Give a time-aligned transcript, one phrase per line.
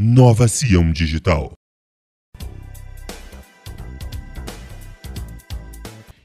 [0.00, 1.50] Nova Sião Digital.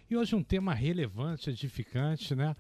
[0.08, 2.56] E hoje um tema relevante, edificante, né?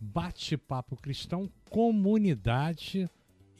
[0.00, 3.08] Bate-papo cristão, comunidade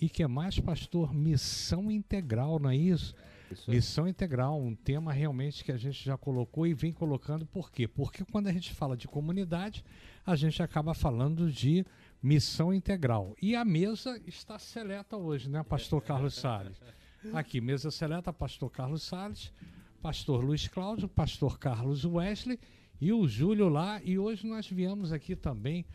[0.00, 1.14] e que mais, pastor?
[1.14, 3.15] Missão integral, não é isso?
[3.53, 7.47] isso Missão integral, um tema realmente que a gente já colocou e vem colocando.
[7.47, 7.87] Por quê?
[7.87, 9.85] Porque quando a gente fala de comunidade,
[10.27, 11.87] a gente acaba falando de
[12.27, 13.37] missão integral.
[13.40, 16.77] E a mesa está seleta hoje, né, pastor Carlos Salles?
[17.33, 19.52] Aqui, mesa seleta, pastor Carlos Salles,
[20.02, 22.59] pastor Luiz Cláudio, pastor Carlos Wesley
[23.00, 24.02] e o Júlio lá.
[24.02, 25.86] E hoje nós viemos aqui também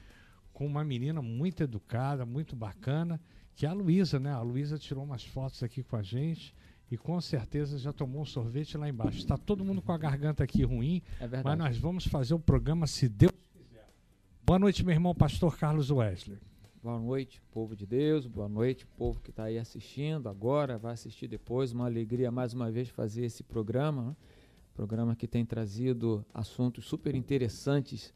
[0.53, 3.19] com uma menina muito educada, muito bacana,
[3.53, 4.31] que é a Luísa, né?
[4.31, 6.55] A Luísa tirou umas fotos aqui com a gente
[6.89, 9.17] e com certeza já tomou um sorvete lá embaixo.
[9.17, 12.87] Está todo mundo com a garganta aqui ruim, é mas nós vamos fazer o programa
[12.87, 13.31] se Deus.
[14.51, 16.37] Boa noite, meu irmão, pastor Carlos Wesley.
[16.83, 18.27] Boa noite, povo de Deus.
[18.27, 21.71] Boa noite, povo que está aí assistindo agora, vai assistir depois.
[21.71, 24.07] Uma alegria mais uma vez fazer esse programa.
[24.07, 24.15] Né?
[24.73, 28.13] Programa que tem trazido assuntos super interessantes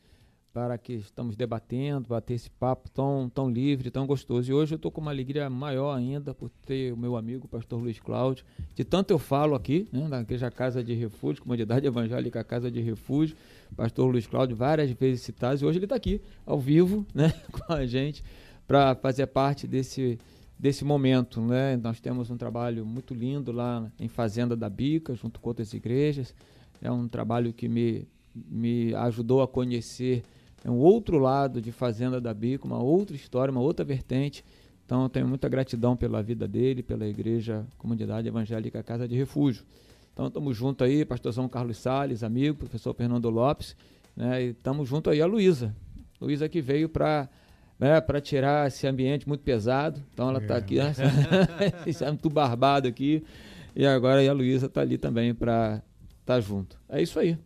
[0.52, 4.52] para que estamos debatendo, bater esse papo tão, tão livre, tão gostoso.
[4.52, 7.80] E hoje eu estou com uma alegria maior ainda por ter o meu amigo, pastor
[7.80, 8.46] Luiz Cláudio.
[8.74, 12.82] De tanto eu falo aqui, né, na igreja Casa de Refúgio, Comunidade Evangélica Casa de
[12.82, 13.38] Refúgio,
[13.76, 17.74] pastor Luiz Cláudio, várias vezes citado, e hoje ele está aqui, ao vivo, né, com
[17.74, 18.24] a gente
[18.68, 20.20] para fazer parte desse,
[20.58, 21.42] desse momento.
[21.42, 21.78] Né?
[21.78, 26.34] Nós temos um trabalho muito lindo lá em Fazenda da Bica, junto com outras igrejas.
[26.82, 30.24] É um trabalho que me, me ajudou a conhecer
[30.66, 34.44] um outro lado de Fazenda da Bica, uma outra história, uma outra vertente.
[34.86, 39.64] Então eu tenho muita gratidão pela vida dele, pela igreja, comunidade evangélica Casa de Refúgio.
[40.16, 43.76] Então estamos junto aí, pastorzão Carlos Sales, amigo, professor Fernando Lopes,
[44.16, 44.46] né?
[44.46, 45.76] E estamos junto aí a Luísa.
[46.22, 47.28] Luísa que veio para
[47.78, 50.02] né, para tirar esse ambiente muito pesado.
[50.14, 50.58] Então ela está é.
[50.58, 50.94] aqui, né,
[52.02, 53.26] é muito barbado aqui.
[53.76, 55.84] E agora a Luísa está ali também para
[56.22, 56.80] estar tá junto.
[56.88, 57.38] É isso aí.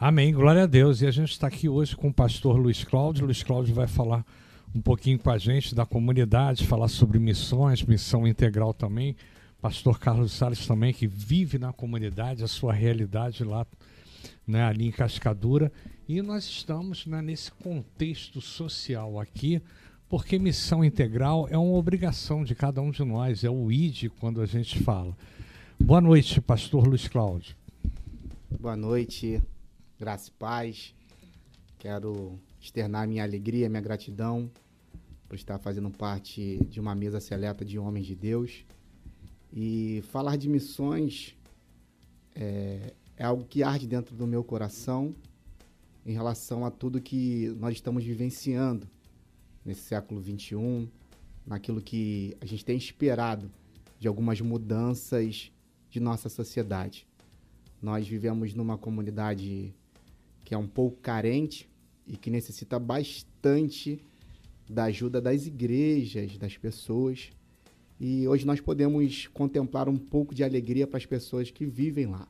[0.00, 1.02] Amém, glória a Deus.
[1.02, 3.26] E a gente está aqui hoje com o pastor Luiz Cláudio.
[3.26, 4.26] Luiz Cláudio vai falar
[4.74, 9.14] um pouquinho com a gente da comunidade, falar sobre missões, missão integral também.
[9.62, 13.64] Pastor Carlos Salles também, que vive na comunidade, a sua realidade lá,
[14.44, 15.70] né, ali em Cascadura.
[16.08, 19.62] E nós estamos né, nesse contexto social aqui,
[20.08, 24.40] porque missão integral é uma obrigação de cada um de nós, é o ID quando
[24.40, 25.16] a gente fala.
[25.78, 27.54] Boa noite, pastor Luiz Cláudio.
[28.58, 29.40] Boa noite,
[29.96, 30.92] graça e paz.
[31.78, 34.50] Quero externar minha alegria, minha gratidão
[35.28, 38.64] por estar fazendo parte de uma mesa seleta de homens de Deus.
[39.52, 41.36] E falar de missões
[42.34, 45.14] é, é algo que arde dentro do meu coração
[46.04, 48.88] em relação a tudo que nós estamos vivenciando
[49.64, 50.88] nesse século XXI,
[51.46, 53.50] naquilo que a gente tem esperado
[54.00, 55.52] de algumas mudanças
[55.88, 57.06] de nossa sociedade.
[57.80, 59.72] Nós vivemos numa comunidade
[60.44, 61.68] que é um pouco carente
[62.06, 64.00] e que necessita bastante
[64.68, 67.30] da ajuda das igrejas, das pessoas.
[68.04, 72.26] E hoje nós podemos contemplar um pouco de alegria para as pessoas que vivem lá.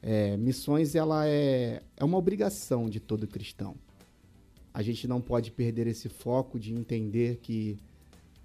[0.00, 3.74] É, missões ela é, é uma obrigação de todo cristão.
[4.72, 7.78] A gente não pode perder esse foco de entender que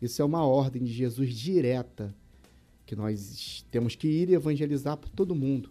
[0.01, 2.11] isso é uma ordem de Jesus direta,
[2.87, 5.69] que nós temos que ir evangelizar por todo mundo.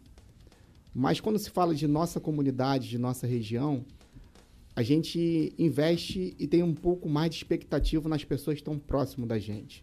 [0.94, 3.84] Mas quando se fala de nossa comunidade, de nossa região,
[4.76, 9.26] a gente investe e tem um pouco mais de expectativa nas pessoas que estão próximo
[9.26, 9.82] da gente.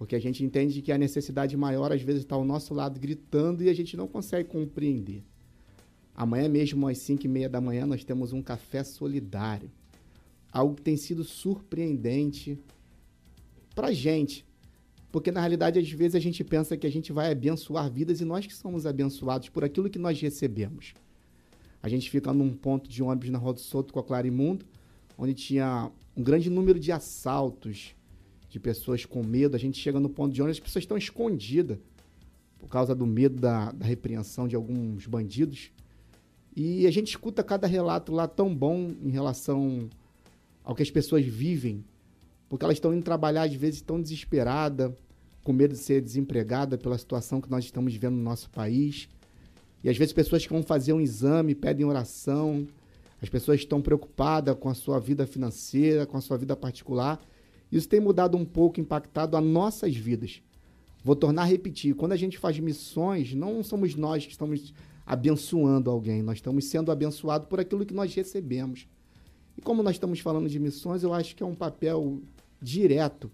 [0.00, 3.62] Porque a gente entende que a necessidade maior às vezes está ao nosso lado gritando
[3.62, 5.22] e a gente não consegue compreender.
[6.16, 9.70] Amanhã mesmo, às 5 e meia da manhã, nós temos um café solidário.
[10.50, 12.58] Algo que tem sido surpreendente
[13.74, 14.42] para gente.
[15.12, 18.24] Porque, na realidade, às vezes a gente pensa que a gente vai abençoar vidas e
[18.24, 20.94] nós que somos abençoados por aquilo que nós recebemos.
[21.82, 24.64] A gente fica num ponto de ônibus na Rua do Soto com a Clarimundo,
[25.18, 27.94] onde tinha um grande número de assaltos,
[28.50, 29.56] de pessoas com medo.
[29.56, 31.78] A gente chega no ponto de onde as pessoas estão escondidas
[32.58, 35.70] por causa do medo da, da repreensão de alguns bandidos.
[36.54, 39.88] E a gente escuta cada relato lá tão bom em relação
[40.62, 41.82] ao que as pessoas vivem,
[42.48, 44.92] porque elas estão indo trabalhar, às vezes, tão desesperadas,
[45.42, 49.08] com medo de ser desempregada pela situação que nós estamos vivendo no nosso país.
[49.82, 52.66] E às vezes pessoas que vão fazer um exame pedem oração,
[53.22, 57.20] as pessoas estão preocupadas com a sua vida financeira, com a sua vida particular,
[57.70, 60.42] isso tem mudado um pouco, impactado as nossas vidas.
[61.04, 64.74] Vou tornar a repetir: quando a gente faz missões, não somos nós que estamos
[65.06, 68.86] abençoando alguém, nós estamos sendo abençoados por aquilo que nós recebemos.
[69.56, 72.20] E como nós estamos falando de missões, eu acho que é um papel
[72.60, 73.30] direto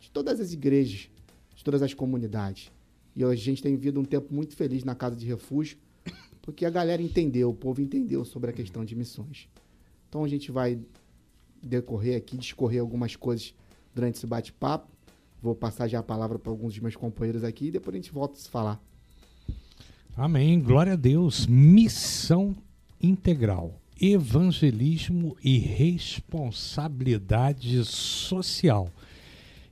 [0.00, 1.10] de todas as igrejas,
[1.54, 2.70] de todas as comunidades.
[3.14, 5.78] E a gente tem vivido um tempo muito feliz na Casa de Refúgio,
[6.42, 9.48] porque a galera entendeu, o povo entendeu sobre a questão de missões.
[10.08, 10.78] Então a gente vai
[11.62, 13.54] decorrer aqui, discorrer algumas coisas
[13.96, 14.86] durante esse bate-papo.
[15.42, 18.12] Vou passar já a palavra para alguns dos meus companheiros aqui e depois a gente
[18.12, 18.78] volta a se falar.
[20.14, 20.60] Amém.
[20.60, 21.46] Glória a Deus.
[21.46, 22.54] Missão
[23.02, 23.80] integral.
[24.00, 28.88] Evangelismo e responsabilidade social.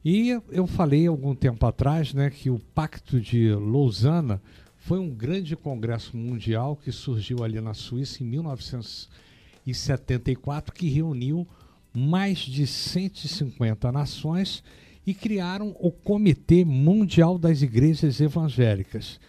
[0.03, 4.41] E eu falei algum tempo atrás né, que o Pacto de Lausanne
[4.77, 11.49] foi um grande congresso mundial que surgiu ali na Suíça em 1974, que reuniu
[11.95, 14.63] mais de 150 nações
[15.07, 19.21] e criaram o Comitê Mundial das Igrejas Evangélicas.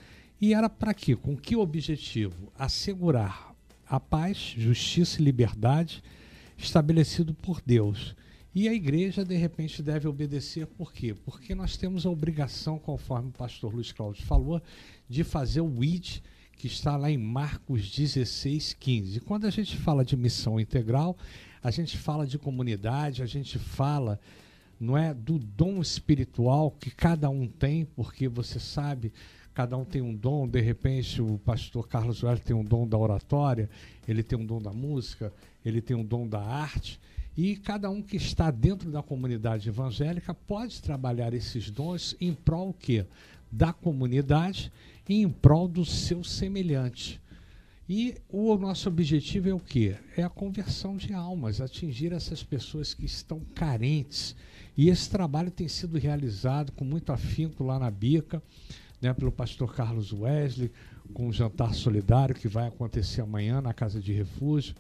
[0.42, 1.16] E era para quê?
[1.16, 2.52] Com que objetivo?
[2.58, 3.54] Assegurar
[3.88, 6.02] a paz, justiça e liberdade
[6.58, 8.16] estabelecido por Deus.
[8.54, 11.14] E a igreja, de repente, deve obedecer por quê?
[11.14, 14.62] Porque nós temos a obrigação, conforme o pastor Luiz Cláudio falou,
[15.10, 16.20] de fazer o ID,
[16.56, 19.18] que está lá em Marcos 16, 15.
[19.18, 21.18] E quando a gente fala de missão integral,
[21.66, 24.20] a gente fala de comunidade, a gente fala
[24.80, 29.12] não é do dom espiritual que cada um tem, porque você sabe,
[29.52, 33.00] cada um tem um dom, de repente o pastor Carlos Joel tem um dom da
[33.00, 33.68] oratória,
[34.08, 35.34] ele tem um dom da música,
[35.66, 37.00] ele tem um dom da arte,
[37.36, 42.76] e cada um que está dentro da comunidade evangélica pode trabalhar esses dons em prol
[42.76, 43.08] quê?
[43.52, 44.72] da comunidade
[45.10, 47.20] e em prol do seu semelhante.
[47.88, 49.96] E o nosso objetivo é o quê?
[50.18, 54.36] É a conversão de almas, atingir essas pessoas que estão carentes
[54.78, 58.44] e esse trabalho tem sido realizado com muito afinco lá na Bica,
[59.02, 60.72] né, pelo pastor Carlos Wesley,
[61.14, 64.76] com o jantar solidário que vai acontecer amanhã na Casa de Refúgio,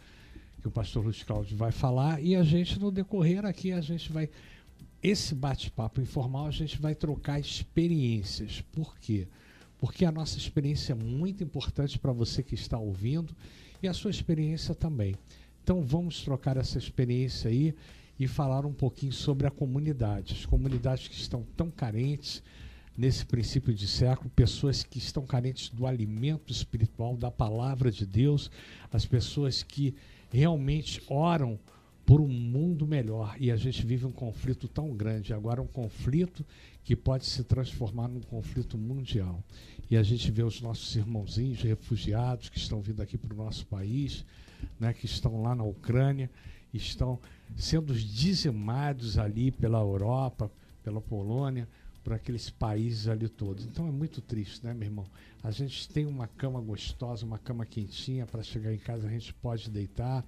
[0.62, 4.12] que o pastor Luiz Cláudio vai falar, e a gente, no decorrer aqui, a gente
[4.12, 4.30] vai.
[5.02, 8.62] Esse bate-papo informal, a gente vai trocar experiências.
[8.74, 9.28] Por quê?
[9.28, 9.45] Porque
[10.06, 13.36] a nossa experiência é muito importante para você que está ouvindo
[13.82, 15.16] e a sua experiência também.
[15.64, 17.76] Então vamos trocar essa experiência aí
[18.20, 22.42] e falar um pouquinho sobre a comunidade, as comunidades que estão tão carentes
[22.98, 28.50] nesse princípio de século, pessoas que estão carentes do alimento espiritual, da palavra de Deus,
[28.92, 29.94] as pessoas que
[30.32, 31.60] realmente oram
[32.06, 33.36] por um mundo melhor.
[33.40, 36.46] E a gente vive um conflito tão grande, agora um conflito
[36.86, 39.44] que pode se transformar num conflito mundial.
[39.90, 43.66] E a gente vê os nossos irmãozinhos refugiados que estão vindo aqui para o nosso
[43.66, 44.24] país,
[44.80, 46.30] né, que estão lá na Ucrânia,
[46.72, 47.20] estão
[47.58, 50.52] sendo dizimados ali pela Europa,
[50.84, 51.68] pela Polônia,
[52.04, 53.66] por aqueles países ali todos.
[53.66, 55.06] Então é muito triste, né, meu irmão?
[55.44, 59.34] A gente tem uma cama gostosa, uma cama quentinha para chegar em casa, a gente
[59.34, 60.24] pode deitar.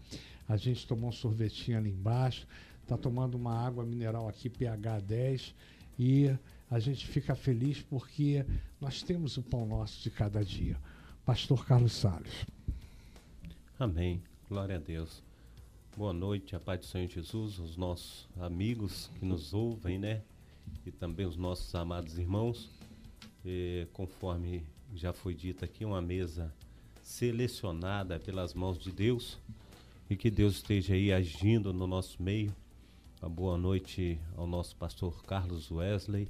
[0.50, 2.48] A gente tomou um sorvetinho ali embaixo,
[2.82, 5.54] está tomando uma água mineral aqui, pH 10,
[5.98, 6.36] e
[6.70, 8.46] a gente fica feliz porque
[8.80, 10.78] nós temos o pão nosso de cada dia.
[11.26, 12.46] Pastor Carlos Salles.
[13.80, 14.22] Amém.
[14.50, 15.24] Glória a Deus.
[15.96, 20.22] Boa noite, a paz do Senhor Jesus, os nossos amigos que nos ouvem, né?
[20.86, 22.70] E também os nossos amados irmãos.
[23.44, 26.54] E, conforme já foi dito aqui, uma mesa
[27.02, 29.40] selecionada pelas mãos de Deus
[30.10, 32.54] e que Deus esteja aí agindo no nosso meio.
[33.20, 36.28] Uma boa noite ao nosso pastor Carlos Wesley,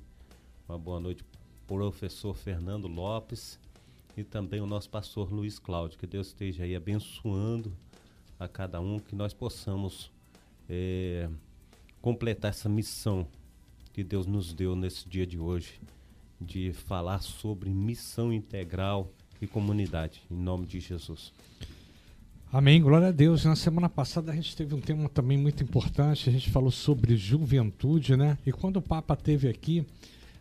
[0.69, 1.21] uma boa noite
[1.67, 3.59] professor Fernando Lopes
[4.15, 5.99] e também o nosso pastor Luiz Cláudio.
[5.99, 7.73] Que Deus esteja aí abençoando
[8.39, 10.09] a cada um, que nós possamos
[10.69, 11.29] é,
[12.01, 13.27] completar essa missão
[13.91, 15.81] que Deus nos deu nesse dia de hoje,
[16.39, 21.33] de falar sobre missão integral e comunidade, em nome de Jesus.
[22.49, 23.43] Amém, glória a Deus.
[23.43, 27.17] Na semana passada a gente teve um tema também muito importante, a gente falou sobre
[27.17, 28.37] juventude, né?
[28.45, 29.85] E quando o Papa teve aqui,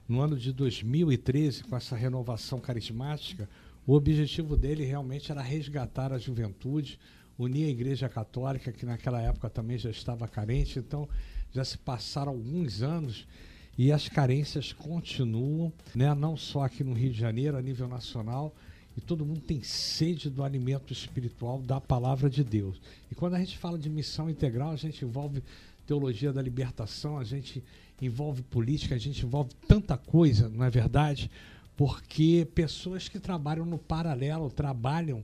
[0.08, 3.48] no ano de 2013, com essa renovação carismática,
[3.84, 6.96] o objetivo dele realmente era resgatar a juventude,
[7.36, 11.08] unir a Igreja Católica, que naquela época também já estava carente, então
[11.52, 13.26] já se passaram alguns anos
[13.76, 16.14] e as carências continuam, né?
[16.14, 18.54] não só aqui no Rio de Janeiro, a nível nacional,
[18.96, 22.80] e todo mundo tem sede do alimento espiritual da palavra de Deus.
[23.10, 25.42] E quando a gente fala de missão integral, a gente envolve
[25.86, 27.62] teologia da libertação, a gente
[28.00, 31.30] envolve política, a gente envolve tanta coisa, não é verdade?
[31.76, 35.22] Porque pessoas que trabalham no paralelo, trabalham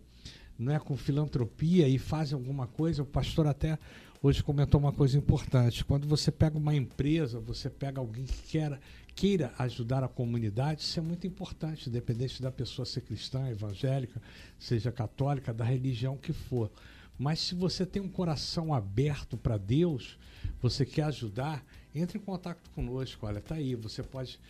[0.59, 3.03] não é, com filantropia e fazem alguma coisa.
[3.03, 3.79] O pastor até
[4.23, 5.85] hoje comentou uma coisa importante.
[5.85, 8.79] Quando você pega uma empresa, você pega alguém que quer,
[9.15, 14.21] queira ajudar a comunidade, isso é muito importante, independente da pessoa ser cristã, evangélica,
[14.59, 16.71] seja católica, da religião que for.
[17.19, 20.19] Mas se você tem um coração aberto para Deus,
[20.61, 21.65] você quer ajudar,
[21.95, 23.27] entre em contato conosco.
[23.27, 24.41] Olha, tá aí, você pode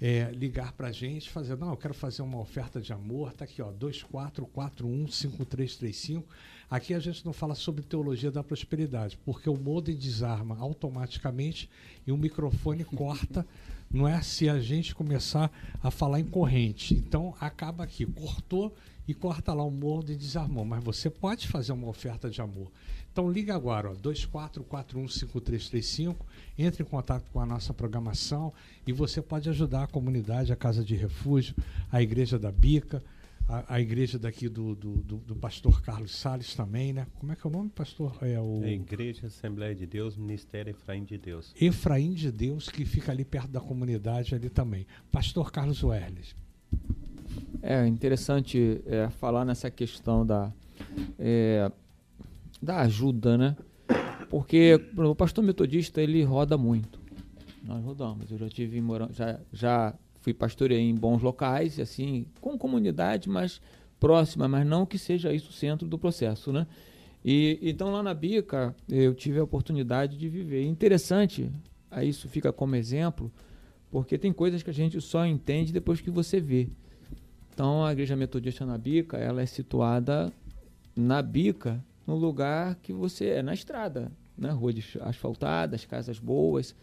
[0.00, 3.44] é, ligar para a gente, fazer, não, eu quero fazer uma oferta de amor, tá
[3.44, 6.22] aqui, ó, 24415335.
[6.70, 11.70] Aqui a gente não fala sobre teologia da prosperidade, porque o modem desarma automaticamente
[12.06, 13.46] e o microfone corta,
[13.90, 15.50] não é se a gente começar
[15.82, 16.94] a falar em corrente.
[16.94, 18.74] Então acaba aqui, cortou
[19.06, 22.70] e corta lá o modem e desarmou, mas você pode fazer uma oferta de amor.
[23.10, 26.16] Então liga agora, ó, 24415335,
[26.58, 28.52] entre em contato com a nossa programação
[28.86, 31.54] e você pode ajudar a comunidade, a Casa de Refúgio,
[31.90, 33.02] a Igreja da Bica,
[33.48, 37.06] a, a igreja daqui do, do, do, do, pastor Carlos Salles também, né?
[37.14, 38.16] Como é que é o nome, pastor?
[38.20, 38.62] É o...
[38.62, 41.54] É igreja Assembleia de Deus, Ministério Efraim de Deus.
[41.58, 44.86] Efraim de Deus, que fica ali perto da comunidade ali também.
[45.10, 46.36] Pastor Carlos Werles.
[47.62, 50.52] É interessante é, falar nessa questão da...
[51.18, 51.72] É,
[52.60, 53.56] da ajuda, né?
[54.28, 57.00] Porque o pastor metodista ele roda muito.
[57.62, 58.30] Nós rodamos.
[58.30, 63.60] Eu já tive já já fui pastoreei em bons locais, assim, com comunidade, mas
[63.98, 66.66] próxima, mas não que seja isso o centro do processo, né?
[67.24, 70.64] E então lá na Bica eu tive a oportunidade de viver.
[70.64, 71.50] Interessante,
[71.90, 73.30] aí isso fica como exemplo,
[73.90, 76.68] porque tem coisas que a gente só entende depois que você vê.
[77.52, 80.32] Então a igreja metodista na Bica, ela é situada
[80.94, 84.72] na Bica, no lugar que você é na estrada, na rua
[85.02, 86.74] asfaltada, as casas boas.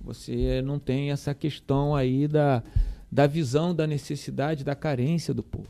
[0.00, 2.62] Você não tem essa questão aí da,
[3.10, 5.68] da visão da necessidade, da carência do povo.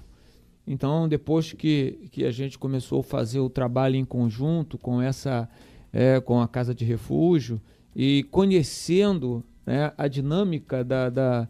[0.66, 5.48] Então, depois que, que a gente começou a fazer o trabalho em conjunto com essa
[5.92, 7.60] é, com a Casa de Refúgio
[7.94, 11.48] e conhecendo né, a dinâmica da, da,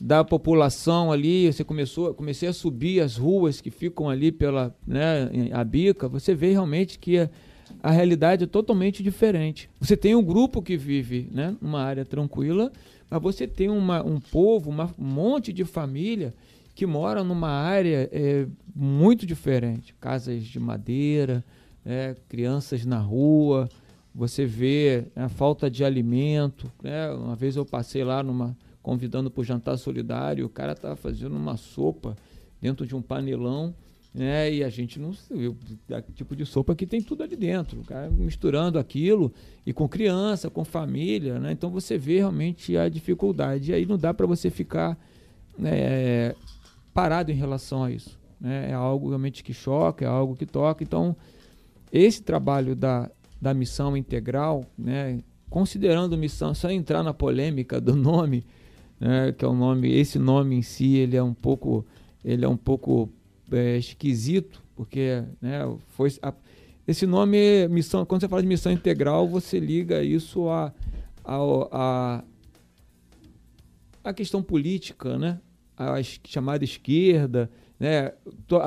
[0.00, 5.28] da população ali, você começou, comecei a subir as ruas que ficam ali pela né,
[5.52, 7.28] a bica, você vê realmente que
[7.82, 9.68] a, realidade é totalmente diferente.
[9.80, 12.72] Você tem um grupo que vive né, numa área tranquila,
[13.10, 16.34] mas você tem uma, um povo, uma, um monte de família
[16.74, 19.94] que mora numa área é, muito diferente.
[20.00, 21.44] Casas de madeira,
[21.84, 23.68] é, crianças na rua,
[24.14, 26.70] você vê a falta de alimento.
[26.82, 27.10] Né?
[27.10, 31.34] Uma vez eu passei lá numa convidando para o jantar solidário, o cara estava fazendo
[31.34, 32.14] uma sopa
[32.60, 33.74] dentro de um panelão,
[34.14, 34.52] né?
[34.52, 35.56] E a gente não viu
[36.14, 39.32] tipo de sopa que tem tudo ali dentro, o cara misturando aquilo
[39.66, 41.50] e com criança, com família, né?
[41.50, 43.72] Então você vê realmente a dificuldade.
[43.72, 44.96] E aí não dá para você ficar
[45.58, 46.32] né,
[46.92, 48.16] parado em relação a isso.
[48.40, 48.70] Né?
[48.70, 50.84] É algo realmente que choca, é algo que toca.
[50.84, 51.16] Então
[51.90, 53.10] esse trabalho da,
[53.42, 55.20] da missão integral, né?
[55.50, 58.44] Considerando missão, só entrar na polêmica do nome,
[58.98, 61.86] né, que é um nome, esse nome em si ele é um pouco,
[62.24, 63.08] ele é um pouco
[63.52, 66.32] é, esquisito, porque né, foi a,
[66.86, 70.72] esse nome missão, quando você fala de missão integral, você liga isso a
[71.24, 71.38] a,
[71.72, 72.24] a,
[74.04, 75.40] a questão política, né?
[75.76, 78.12] A chamada esquerda, né?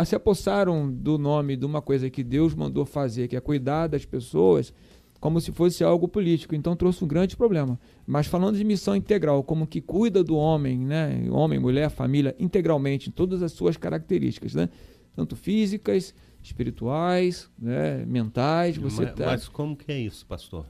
[0.06, 4.04] Se apossaram do nome de uma coisa que Deus mandou fazer, que é cuidar das
[4.04, 4.74] pessoas,
[5.20, 6.56] como se fosse algo político.
[6.56, 7.80] Então trouxe um grande problema.
[8.06, 11.28] Mas falando de missão integral, como que cuida do homem, né?
[11.32, 14.70] Homem, mulher, família, integralmente, em todas as suas características, né?
[15.16, 18.06] Tanto físicas, espirituais, né?
[18.06, 18.78] mentais.
[18.78, 19.26] Você mas, tá...
[19.26, 20.66] mas como que é isso, pastor?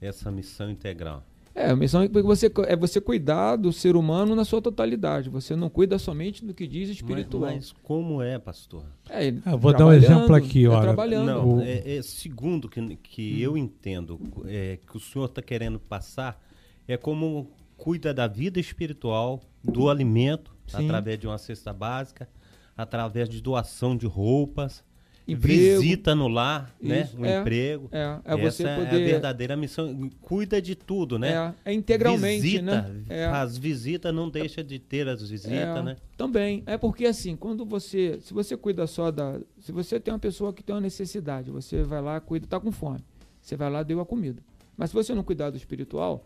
[0.00, 1.24] Essa missão integral?
[1.58, 5.28] É, a missão é você, é você cuidar do ser humano na sua totalidade.
[5.28, 7.42] Você não cuida somente do que diz espiritual.
[7.42, 8.84] Mas, mas como é, pastor?
[9.10, 10.82] É, ah, vou dar um exemplo aqui, é olha.
[10.82, 11.26] Trabalhando.
[11.26, 13.40] Não, é, é, segundo que, que hum.
[13.40, 16.40] eu entendo é, que o senhor está querendo passar,
[16.86, 20.84] é como cuida da vida espiritual, do alimento, Sim.
[20.84, 22.28] através de uma cesta básica,
[22.76, 24.84] através de doação de roupas,
[25.28, 27.02] emprego, visita no lar, né?
[27.02, 27.28] isso, né?
[27.28, 27.88] Um é, emprego.
[27.92, 29.00] É, é você Essa poder...
[29.00, 30.10] é a verdadeira missão.
[30.22, 31.54] Cuida de tudo, né?
[31.64, 33.02] É, é integralmente, visita, né?
[33.08, 33.26] É.
[33.26, 35.96] As visitas não deixa de ter as visitas, é, né?
[36.16, 36.62] Também.
[36.66, 40.52] É porque assim, quando você, se você cuida só da, se você tem uma pessoa
[40.52, 43.00] que tem uma necessidade, você vai lá, cuida, tá com fome.
[43.40, 44.42] Você vai lá, deu a comida.
[44.76, 46.24] Mas se você não cuidar do espiritual,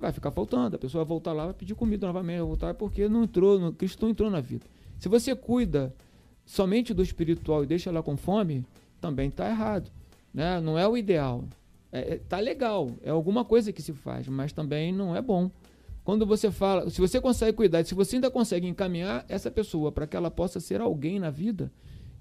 [0.00, 0.76] vai ficar faltando.
[0.76, 4.02] A pessoa vai voltar lá, vai pedir comida novamente, vai voltar porque não entrou, Cristo
[4.02, 4.64] não entrou na vida.
[4.98, 5.94] Se você cuida
[6.50, 8.66] somente do espiritual e deixa ela com fome,
[9.00, 9.88] também está errado.
[10.34, 10.60] Né?
[10.60, 11.44] Não é o ideal.
[11.92, 15.48] É, é, tá legal, é alguma coisa que se faz, mas também não é bom.
[16.02, 20.08] Quando você fala, se você consegue cuidar, se você ainda consegue encaminhar essa pessoa para
[20.08, 21.70] que ela possa ser alguém na vida,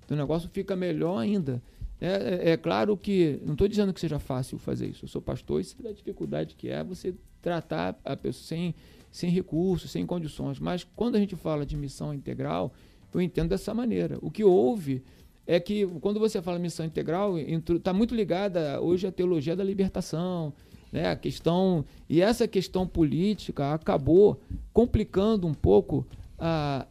[0.07, 1.59] o negócio fica melhor ainda.
[1.99, 5.21] É, é, é claro que, não estou dizendo que seja fácil fazer isso, eu sou
[5.21, 8.75] pastor e sei da dificuldade que é você tratar a pessoa sem,
[9.11, 12.71] sem recursos, sem condições, mas quando a gente fala de missão integral,
[13.13, 14.17] eu entendo dessa maneira.
[14.21, 15.03] O que houve
[15.47, 20.53] é que, quando você fala missão integral, está muito ligada hoje à teologia da libertação,
[20.91, 21.07] Né?
[21.07, 24.39] A questão e essa questão política acabou
[24.73, 26.05] complicando um pouco
[26.37, 26.87] a,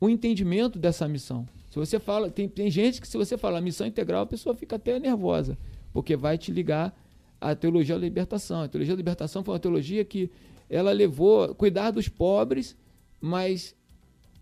[0.00, 1.46] o entendimento dessa missão.
[1.70, 4.76] Se você fala, tem, tem gente que se você fala missão integral, a pessoa fica
[4.76, 5.56] até nervosa,
[5.92, 6.94] porque vai te ligar
[7.40, 8.62] à teologia da libertação.
[8.62, 10.30] A teologia da libertação foi uma teologia que
[10.68, 12.76] ela levou cuidar dos pobres,
[13.20, 13.74] mas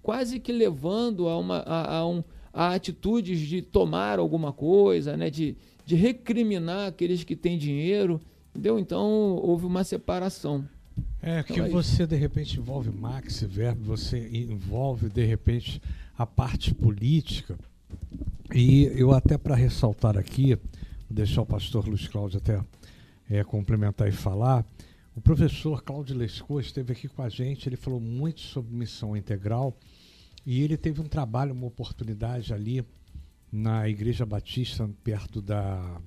[0.09, 5.29] quase que levando a uma a, a, um, a atitudes de tomar alguma coisa, né,
[5.29, 8.79] de, de recriminar aqueles que têm dinheiro, entendeu?
[8.79, 10.67] Então houve uma separação.
[11.21, 15.79] É que então, você de repente envolve Max Verbo, você envolve de repente
[16.17, 17.59] a parte política.
[18.55, 20.63] E eu até para ressaltar aqui, vou
[21.11, 22.59] deixar o pastor Luiz Cláudio até
[23.29, 24.65] é, complementar e falar.
[25.15, 29.77] O professor Cláudio Lescou esteve aqui com a gente, ele falou muito sobre missão integral
[30.51, 32.83] e ele teve um trabalho, uma oportunidade ali
[33.53, 36.01] na Igreja Batista, perto da,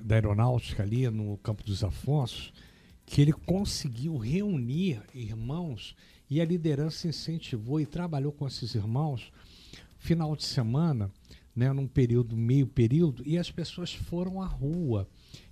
[0.00, 2.50] da Aeronáutica, ali no Campo dos Afonsos,
[3.04, 5.94] que ele conseguiu reunir irmãos
[6.30, 9.30] e a liderança incentivou e trabalhou com esses irmãos
[9.98, 11.12] final de semana,
[11.54, 15.06] né, num período, meio período, e as pessoas foram à rua.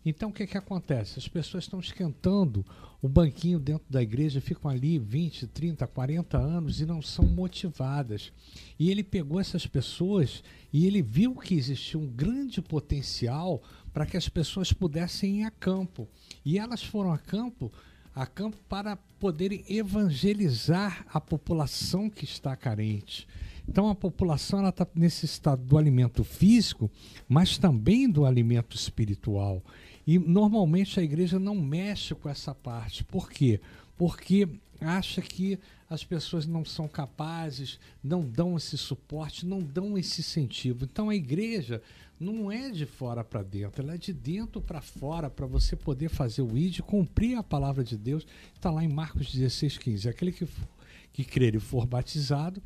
[0.05, 1.19] Então o que, que acontece?
[1.19, 2.65] As pessoas estão esquentando
[3.03, 8.33] o banquinho dentro da igreja, ficam ali 20, 30, 40 anos e não são motivadas.
[8.79, 14.17] E ele pegou essas pessoas e ele viu que existia um grande potencial para que
[14.17, 16.09] as pessoas pudessem ir a campo.
[16.45, 17.73] E elas foram a campo
[18.15, 23.27] a campo para poderem evangelizar a população que está carente.
[23.71, 26.91] Então a população está necessitada do alimento físico,
[27.29, 29.63] mas também do alimento espiritual.
[30.05, 33.05] E normalmente a igreja não mexe com essa parte.
[33.05, 33.61] Por quê?
[33.97, 34.49] Porque
[34.81, 35.57] acha que
[35.89, 40.85] as pessoas não são capazes, não dão esse suporte, não dão esse incentivo.
[40.85, 41.81] Então a igreja
[42.19, 46.09] não é de fora para dentro, ela é de dentro para fora para você poder
[46.09, 48.27] fazer o ID, cumprir a palavra de Deus.
[48.53, 50.09] Está lá em Marcos 16, 15.
[50.09, 50.49] Aquele que,
[51.13, 52.61] que crer e for batizado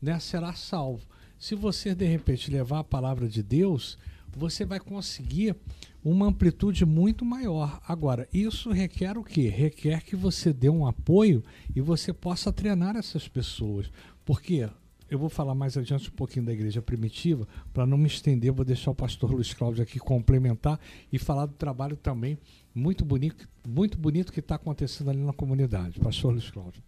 [0.00, 1.06] né, será salvo.
[1.38, 3.98] Se você de repente levar a palavra de Deus,
[4.36, 5.56] você vai conseguir
[6.04, 7.80] uma amplitude muito maior.
[7.86, 9.48] Agora, isso requer o quê?
[9.48, 11.42] Requer que você dê um apoio
[11.74, 13.90] e você possa treinar essas pessoas.
[14.24, 14.68] Porque
[15.10, 18.64] eu vou falar mais adiante um pouquinho da igreja primitiva, para não me estender, vou
[18.64, 20.78] deixar o pastor Luiz Cláudio aqui complementar
[21.12, 22.38] e falar do trabalho também
[22.74, 25.98] muito bonito, muito bonito que está acontecendo ali na comunidade.
[25.98, 26.82] Pastor Luiz Cláudio.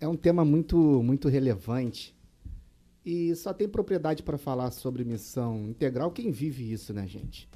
[0.00, 2.14] É um tema muito, muito relevante
[3.04, 7.48] e só tem propriedade para falar sobre missão integral quem vive isso, né, gente?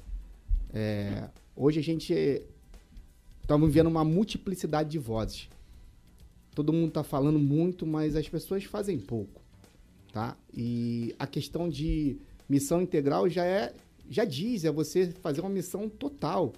[0.73, 2.41] É, hoje a gente
[3.41, 5.49] estamos vendo uma multiplicidade de vozes.
[6.55, 9.43] Todo mundo está falando muito, mas as pessoas fazem pouco
[10.13, 10.37] tá?
[10.53, 12.15] E a questão de
[12.47, 13.73] missão integral já é,
[14.09, 16.53] já diz, é você fazer uma missão total.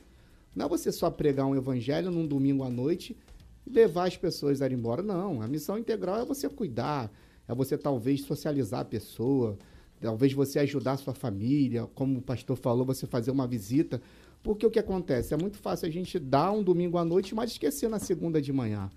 [0.54, 3.18] Não é você só pregar um evangelho num domingo à noite
[3.66, 5.02] e levar as pessoas a ir embora.
[5.02, 7.10] Não, a missão integral é você cuidar,
[7.48, 9.58] é você talvez socializar a pessoa,
[10.02, 14.02] talvez você ajudar a sua família, como o pastor falou, você fazer uma visita.
[14.44, 15.34] Porque o que acontece?
[15.34, 18.54] É muito fácil a gente dar um domingo à noite, mas esquecer na segunda de
[18.54, 18.90] manhã.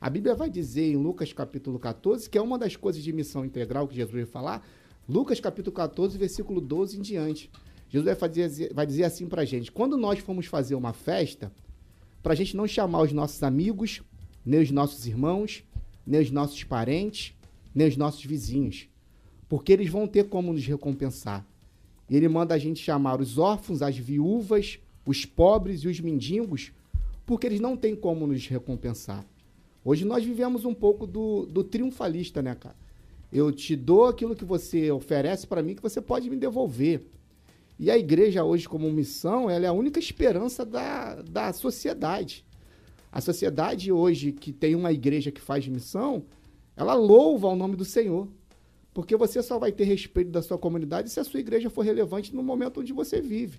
[0.00, 3.44] A Bíblia vai dizer em Lucas capítulo 14, que é uma das coisas de missão
[3.44, 4.66] integral que Jesus vai falar,
[5.08, 7.50] Lucas capítulo 14, versículo 12 em diante.
[7.88, 11.52] Jesus vai, fazer, vai dizer assim para a gente: quando nós formos fazer uma festa,
[12.22, 14.02] para a gente não chamar os nossos amigos,
[14.44, 15.62] nem os nossos irmãos,
[16.06, 17.34] nem os nossos parentes,
[17.74, 18.88] nem os nossos vizinhos,
[19.48, 21.46] porque eles vão ter como nos recompensar.
[22.08, 26.72] Ele manda a gente chamar os órfãos, as viúvas, os pobres e os mendigos,
[27.26, 29.26] porque eles não têm como nos recompensar.
[29.84, 32.76] Hoje nós vivemos um pouco do, do triunfalista, né, cara?
[33.32, 37.02] Eu te dou aquilo que você oferece para mim que você pode me devolver.
[37.78, 42.44] E a igreja hoje, como missão, ela é a única esperança da, da sociedade.
[43.10, 46.24] A sociedade hoje, que tem uma igreja que faz missão,
[46.76, 48.28] ela louva o nome do Senhor.
[48.92, 52.34] Porque você só vai ter respeito da sua comunidade se a sua igreja for relevante
[52.34, 53.58] no momento onde você vive.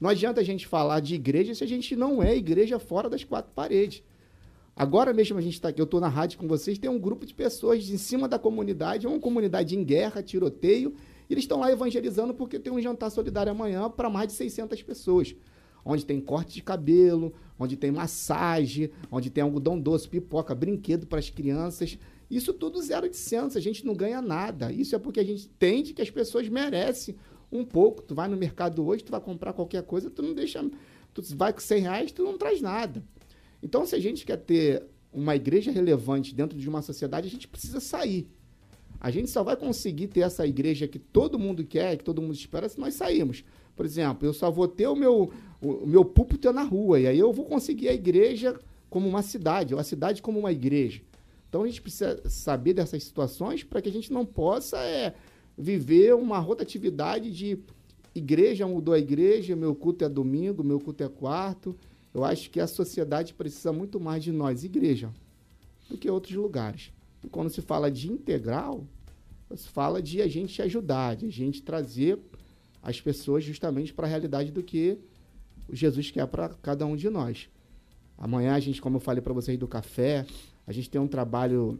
[0.00, 3.22] Não adianta a gente falar de igreja se a gente não é igreja fora das
[3.24, 4.02] quatro paredes.
[4.76, 7.24] Agora mesmo a gente está aqui, eu estou na rádio com vocês, tem um grupo
[7.24, 10.94] de pessoas em cima da comunidade, é uma comunidade em guerra, tiroteio,
[11.28, 14.82] e eles estão lá evangelizando porque tem um jantar solidário amanhã para mais de 600
[14.82, 15.34] pessoas.
[15.84, 21.18] Onde tem corte de cabelo, onde tem massagem, onde tem algodão doce, pipoca, brinquedo para
[21.18, 21.98] as crianças.
[22.30, 24.72] Isso tudo zero de a gente não ganha nada.
[24.72, 27.16] Isso é porque a gente entende que as pessoas merecem
[27.52, 28.02] um pouco.
[28.02, 30.64] Tu vai no mercado hoje, tu vai comprar qualquer coisa, tu não deixa.
[31.12, 33.02] Tu vai com 100 reais, tu não traz nada.
[33.62, 37.46] Então, se a gente quer ter uma igreja relevante dentro de uma sociedade, a gente
[37.46, 38.28] precisa sair.
[39.00, 42.34] A gente só vai conseguir ter essa igreja que todo mundo quer, que todo mundo
[42.34, 43.44] espera, se nós sairmos.
[43.76, 47.18] Por exemplo, eu só vou ter o meu, o, meu púlpito na rua, e aí
[47.18, 48.58] eu vou conseguir a igreja
[48.88, 51.02] como uma cidade, ou a cidade como uma igreja.
[51.54, 55.14] Então a gente precisa saber dessas situações para que a gente não possa é,
[55.56, 57.56] viver uma rotatividade de
[58.12, 61.76] igreja mudou a igreja, meu culto é domingo, meu culto é quarto.
[62.12, 65.12] Eu acho que a sociedade precisa muito mais de nós, igreja,
[65.88, 66.90] do que outros lugares.
[67.22, 68.84] E quando se fala de integral,
[69.54, 72.18] se fala de a gente ajudar, de a gente trazer
[72.82, 74.98] as pessoas justamente para a realidade do que
[75.72, 77.48] Jesus quer para cada um de nós.
[78.18, 80.26] Amanhã a gente, como eu falei para vocês do café,
[80.66, 81.78] a gente tem um trabalho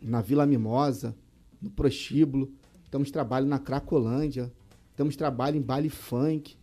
[0.00, 1.14] na Vila Mimosa,
[1.60, 2.52] no Prostíbulo,
[2.90, 4.52] temos trabalho na Cracolândia,
[4.94, 6.56] temos trabalho em baile funk.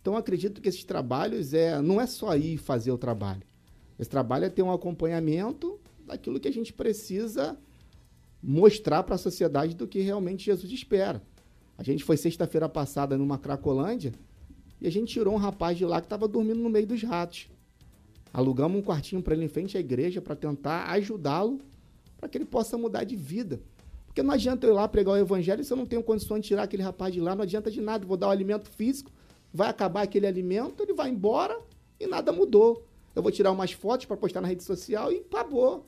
[0.00, 3.42] Então acredito que esses trabalhos é não é só ir fazer o trabalho.
[3.98, 7.56] Esse trabalho é ter um acompanhamento daquilo que a gente precisa
[8.42, 11.22] mostrar para a sociedade do que realmente Jesus espera.
[11.78, 14.12] A gente foi sexta-feira passada numa Cracolândia
[14.80, 17.48] e a gente tirou um rapaz de lá que estava dormindo no meio dos ratos.
[18.34, 21.60] Alugamos um quartinho para ele em frente à igreja para tentar ajudá-lo
[22.18, 23.60] para que ele possa mudar de vida.
[24.06, 26.48] Porque não adianta eu ir lá pregar o evangelho se eu não tenho condições de
[26.48, 28.04] tirar aquele rapaz de lá, não adianta de nada.
[28.04, 29.12] vou dar o alimento físico,
[29.52, 31.56] vai acabar aquele alimento, ele vai embora
[32.00, 32.84] e nada mudou.
[33.14, 35.86] Eu vou tirar umas fotos para postar na rede social e acabou.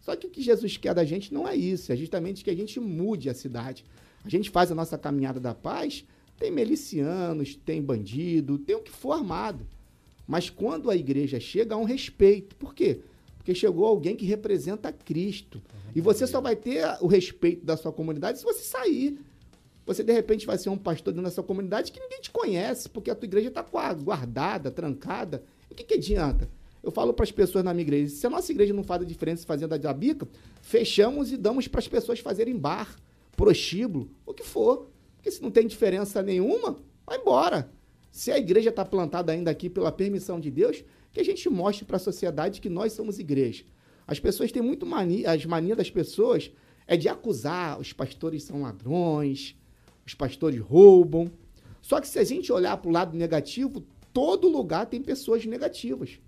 [0.00, 2.54] Só que o que Jesus quer da gente não é isso, é justamente que a
[2.54, 3.84] gente mude a cidade.
[4.24, 6.04] A gente faz a nossa caminhada da paz,
[6.38, 9.66] tem milicianos, tem bandido, tem o que for armado.
[10.28, 12.54] Mas quando a igreja chega, há um respeito.
[12.56, 13.00] Por quê?
[13.38, 15.62] Porque chegou alguém que representa Cristo.
[15.96, 19.18] E você só vai ter o respeito da sua comunidade se você sair.
[19.86, 22.90] Você, de repente, vai ser um pastor dentro da sua comunidade que ninguém te conhece,
[22.90, 25.42] porque a tua igreja está guardada, trancada.
[25.70, 26.46] O que, que adianta?
[26.82, 29.06] Eu falo para as pessoas na minha igreja, se a nossa igreja não faz a
[29.06, 30.28] diferença fazendo a bica,
[30.60, 32.96] fechamos e damos para as pessoas fazerem bar,
[33.34, 34.90] prostíbulo, o que for.
[35.16, 37.70] Porque se não tem diferença nenhuma, vai embora.
[38.10, 41.84] Se a igreja está plantada ainda aqui pela permissão de Deus, que a gente mostre
[41.84, 43.64] para a sociedade que nós somos igreja.
[44.06, 46.50] As pessoas têm muito mania, as manias das pessoas
[46.86, 49.54] é de acusar, os pastores são ladrões,
[50.06, 51.30] os pastores roubam.
[51.82, 56.18] Só que se a gente olhar para o lado negativo, todo lugar tem pessoas negativas.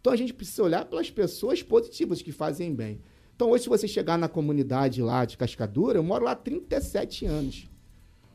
[0.00, 3.00] Então a gente precisa olhar pelas pessoas positivas que fazem bem.
[3.34, 7.24] Então hoje, se você chegar na comunidade lá de Cascadura, eu moro lá há 37
[7.26, 7.68] anos.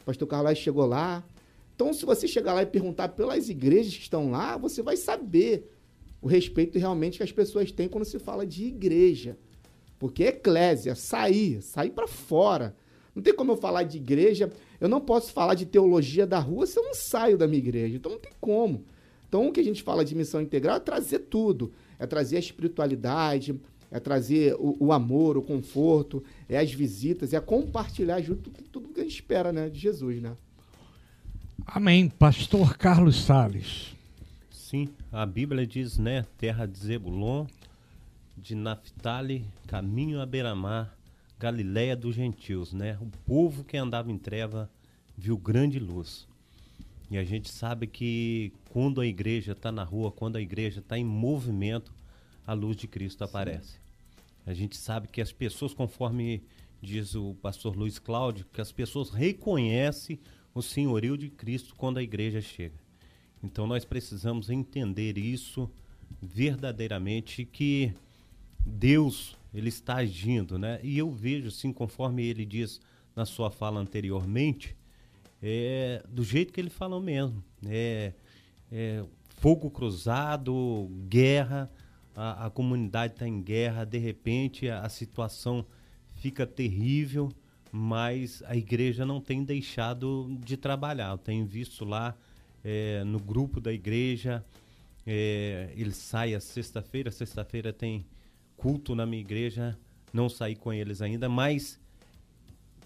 [0.01, 1.23] O pastor Carlos chegou lá.
[1.83, 5.69] Então, se você chegar lá e perguntar pelas igrejas que estão lá, você vai saber
[6.21, 9.37] o respeito realmente que as pessoas têm quando se fala de igreja.
[9.99, 12.73] Porque eclésia, sair, sair para fora.
[13.13, 16.65] Não tem como eu falar de igreja, eu não posso falar de teologia da rua
[16.65, 17.97] se eu não saio da minha igreja.
[17.97, 18.85] Então não tem como.
[19.27, 21.73] Então o que a gente fala de missão integral é trazer tudo.
[21.99, 23.59] É trazer a espiritualidade,
[23.91, 29.01] é trazer o, o amor, o conforto, é as visitas, é compartilhar junto tudo que
[29.01, 30.37] a gente espera né, de Jesus, né?
[31.65, 32.09] Amém.
[32.09, 33.95] Pastor Carlos Sales.
[34.49, 36.25] Sim, a Bíblia diz, né?
[36.37, 37.45] Terra de Zebulon,
[38.37, 40.95] de Naphtali, caminho a beira-mar,
[41.39, 42.97] Galiléia dos gentios, né?
[43.01, 44.69] O povo que andava em treva
[45.17, 46.25] viu grande luz.
[47.11, 50.97] E a gente sabe que quando a igreja está na rua, quando a igreja está
[50.97, 51.93] em movimento,
[52.47, 53.73] a luz de Cristo aparece.
[53.73, 53.77] Sim.
[54.45, 56.41] A gente sabe que as pessoas, conforme
[56.81, 60.19] diz o pastor Luiz Cláudio, que as pessoas reconhecem
[60.53, 62.75] o senhorio de Cristo quando a igreja chega.
[63.41, 65.69] Então nós precisamos entender isso
[66.21, 67.93] verdadeiramente que
[68.65, 70.79] Deus ele está agindo, né?
[70.81, 72.79] E eu vejo assim, conforme ele diz
[73.15, 74.75] na sua fala anteriormente,
[75.41, 78.13] é do jeito que ele falou mesmo, é,
[78.71, 79.03] é
[79.37, 81.69] fogo cruzado, guerra,
[82.15, 85.65] a, a comunidade está em guerra, de repente a, a situação
[86.15, 87.29] fica terrível,
[87.75, 91.09] mas a igreja não tem deixado de trabalhar.
[91.09, 92.15] Eu tenho visto lá
[92.63, 94.45] é, no grupo da igreja.
[95.07, 97.09] É, ele sai a sexta-feira.
[97.09, 98.05] Sexta-feira tem
[98.55, 99.75] culto na minha igreja.
[100.13, 101.79] Não saí com eles ainda, mas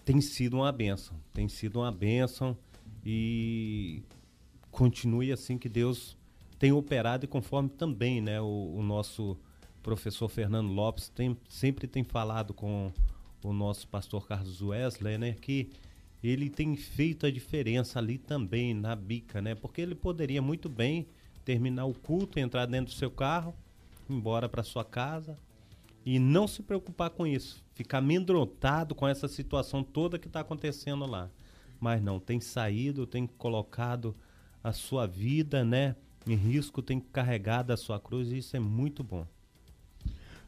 [0.06, 1.20] tem sido uma benção.
[1.34, 2.56] Tem sido uma benção
[3.04, 4.02] e
[4.70, 6.16] continue assim que Deus
[6.58, 9.36] tem operado e conforme também, né, o, o nosso
[9.82, 12.90] professor Fernando Lopes tem, sempre tem falado com
[13.42, 15.70] o nosso pastor Carlos Wesley, né, que
[16.22, 19.54] ele tem feito a diferença ali também na bica, né?
[19.54, 21.06] Porque ele poderia muito bem
[21.44, 23.54] terminar o culto, entrar dentro do seu carro,
[24.08, 25.38] ir embora para sua casa
[26.04, 31.06] e não se preocupar com isso, ficar amedrontado com essa situação toda que está acontecendo
[31.06, 31.30] lá.
[31.80, 34.16] Mas não, tem saído, tem colocado
[34.62, 35.94] a sua vida, né,
[36.26, 39.26] em risco, tem carregado a sua cruz e isso é muito bom.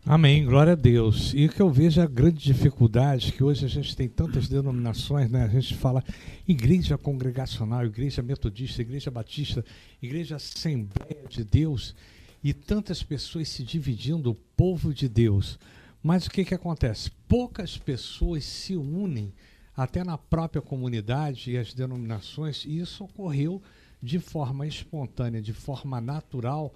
[0.07, 1.35] Amém, glória a Deus.
[1.35, 4.49] E o que eu vejo é a grande dificuldade que hoje a gente tem tantas
[4.49, 5.45] denominações, né?
[5.45, 6.03] A gente fala
[6.49, 9.63] igreja congregacional, igreja metodista, igreja batista,
[10.03, 11.95] igreja Assembleia de Deus,
[12.43, 15.59] e tantas pessoas se dividindo o povo de Deus.
[16.03, 17.11] Mas o que, que acontece?
[17.29, 19.35] Poucas pessoas se unem
[19.77, 23.63] até na própria comunidade e as denominações, e isso ocorreu
[24.03, 26.75] de forma espontânea, de forma natural,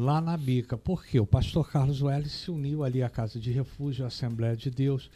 [0.00, 0.78] lá na Bica.
[0.78, 1.20] Por quê?
[1.20, 5.10] O pastor Carlos Welles se uniu ali à Casa de Refúgio, à Assembleia de Deus,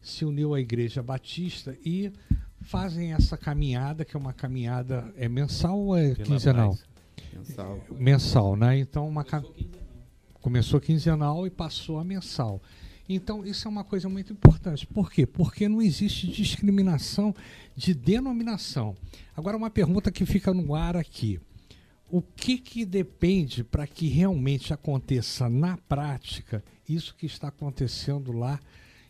[0.00, 2.10] se uniu à Igreja Batista e
[2.62, 6.78] fazem essa caminhada, que é uma caminhada é mensal ou é Pela quinzenal?
[7.34, 7.80] Mensal.
[7.98, 8.78] Mensal, né?
[8.78, 9.44] Então uma ca-
[10.40, 12.62] começou quinzenal e passou a mensal.
[13.08, 14.86] Então isso é uma coisa muito importante.
[14.86, 15.26] Por quê?
[15.26, 17.34] Porque não existe discriminação
[17.76, 18.96] de denominação.
[19.36, 21.38] Agora uma pergunta que fica no ar aqui.
[22.10, 28.58] O que que depende para que realmente aconteça na prática isso que está acontecendo lá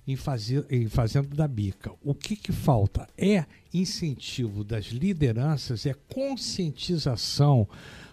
[0.06, 1.92] em, fazer, em Fazenda da Bica?
[2.02, 3.08] O que que falta?
[3.16, 7.66] É incentivo das lideranças, é conscientização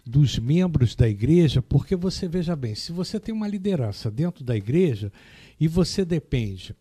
[0.05, 4.55] dos membros da igreja, porque você veja bem, se você tem uma liderança dentro da
[4.55, 5.11] igreja
[5.59, 6.73] e você depende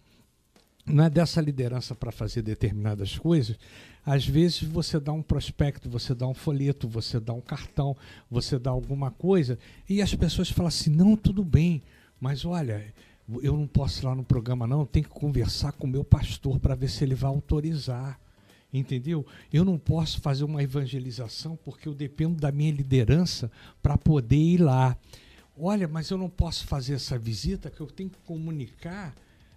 [0.86, 3.58] não é dessa liderança para fazer determinadas coisas,
[4.06, 7.96] às vezes você dá um prospecto, você dá um folheto, você dá um cartão,
[8.30, 11.82] você dá alguma coisa, e as pessoas falam assim: não, tudo bem,
[12.20, 12.94] mas olha,
[13.42, 16.04] eu não posso ir lá no programa, não, eu tenho que conversar com o meu
[16.04, 18.20] pastor para ver se ele vai autorizar.
[18.72, 19.24] Entendeu?
[19.52, 23.50] Eu não posso fazer uma evangelização porque eu dependo da minha liderança
[23.82, 24.96] para poder ir lá.
[25.58, 29.14] Olha, mas eu não posso fazer essa visita que eu tenho que comunicar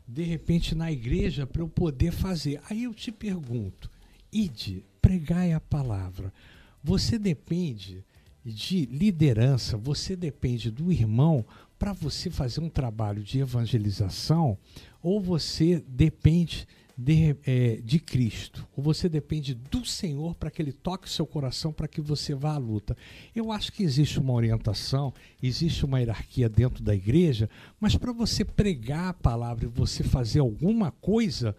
[0.08, 2.62] de repente na igreja para eu poder fazer.
[2.70, 3.90] Aí eu te pergunto,
[4.32, 6.34] ide, pregai a palavra.
[6.84, 8.04] Você depende
[8.44, 11.46] de liderança, você depende do irmão
[11.78, 14.58] para você fazer um trabalho de evangelização,
[15.02, 20.74] ou você depende de, eh, de Cristo, ou você depende do Senhor para que Ele
[20.74, 22.98] toque o seu coração para que você vá à luta.
[23.34, 28.44] Eu acho que existe uma orientação, existe uma hierarquia dentro da igreja, mas para você
[28.44, 31.56] pregar a palavra e você fazer alguma coisa,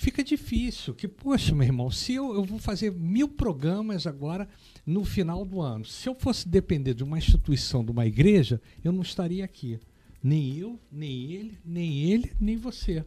[0.00, 0.94] fica difícil.
[0.94, 4.48] Que, poxa, meu irmão, se eu, eu vou fazer mil programas agora
[4.86, 8.92] no final do ano, se eu fosse depender de uma instituição, de uma igreja, eu
[8.92, 9.78] não estaria aqui.
[10.22, 13.04] Nem eu, nem ele, nem ele, nem você.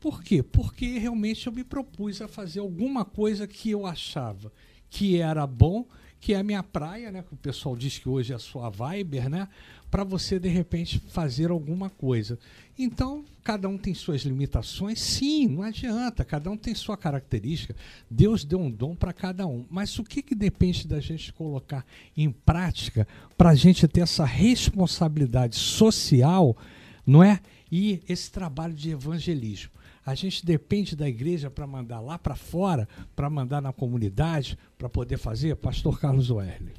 [0.00, 0.42] Por quê?
[0.42, 4.52] Porque realmente eu me propus a fazer alguma coisa que eu achava
[4.88, 5.86] que era bom,
[6.22, 7.20] que é a minha praia, né?
[7.20, 9.48] Que o pessoal diz que hoje é a sua Viber, né?
[9.90, 12.38] Para você de repente fazer alguma coisa.
[12.78, 17.74] Então, cada um tem suas limitações, sim, não adianta, cada um tem sua característica.
[18.08, 19.66] Deus deu um dom para cada um.
[19.68, 21.84] Mas o que, que depende da gente colocar
[22.16, 23.06] em prática
[23.36, 26.56] para a gente ter essa responsabilidade social,
[27.04, 27.40] não é?
[27.72, 29.70] E esse trabalho de evangelismo.
[30.04, 34.90] A gente depende da igreja para mandar lá para fora, para mandar na comunidade, para
[34.90, 35.56] poder fazer?
[35.56, 36.74] Pastor Carlos Werley.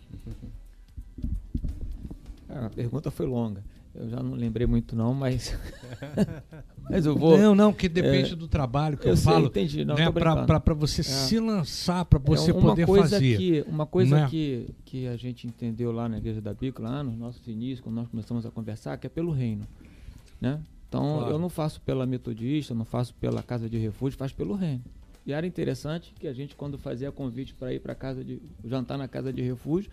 [2.47, 3.63] Ah, A pergunta foi longa.
[3.95, 5.57] Eu já não lembrei muito não, mas
[6.89, 9.45] mas eu vou Não, não, que depende do trabalho que eu, eu sei, falo.
[9.45, 13.37] entendi, não, né, para você se lançar, para você é uma poder coisa fazer.
[13.37, 14.27] Que, uma coisa né?
[14.29, 17.95] que, que a gente entendeu lá na Igreja da Bico, lá nos nossos inícios, quando
[17.95, 19.65] nós começamos a conversar, que é pelo reino.
[20.41, 20.59] Né?
[20.93, 21.31] Então, Claro.
[21.33, 24.83] eu não faço pela metodista, não faço pela casa de refúgio, faço pelo reino.
[25.25, 28.95] E era interessante que a gente, quando fazia convite para ir para casa de jantar
[28.95, 29.89] na casa de refúgio,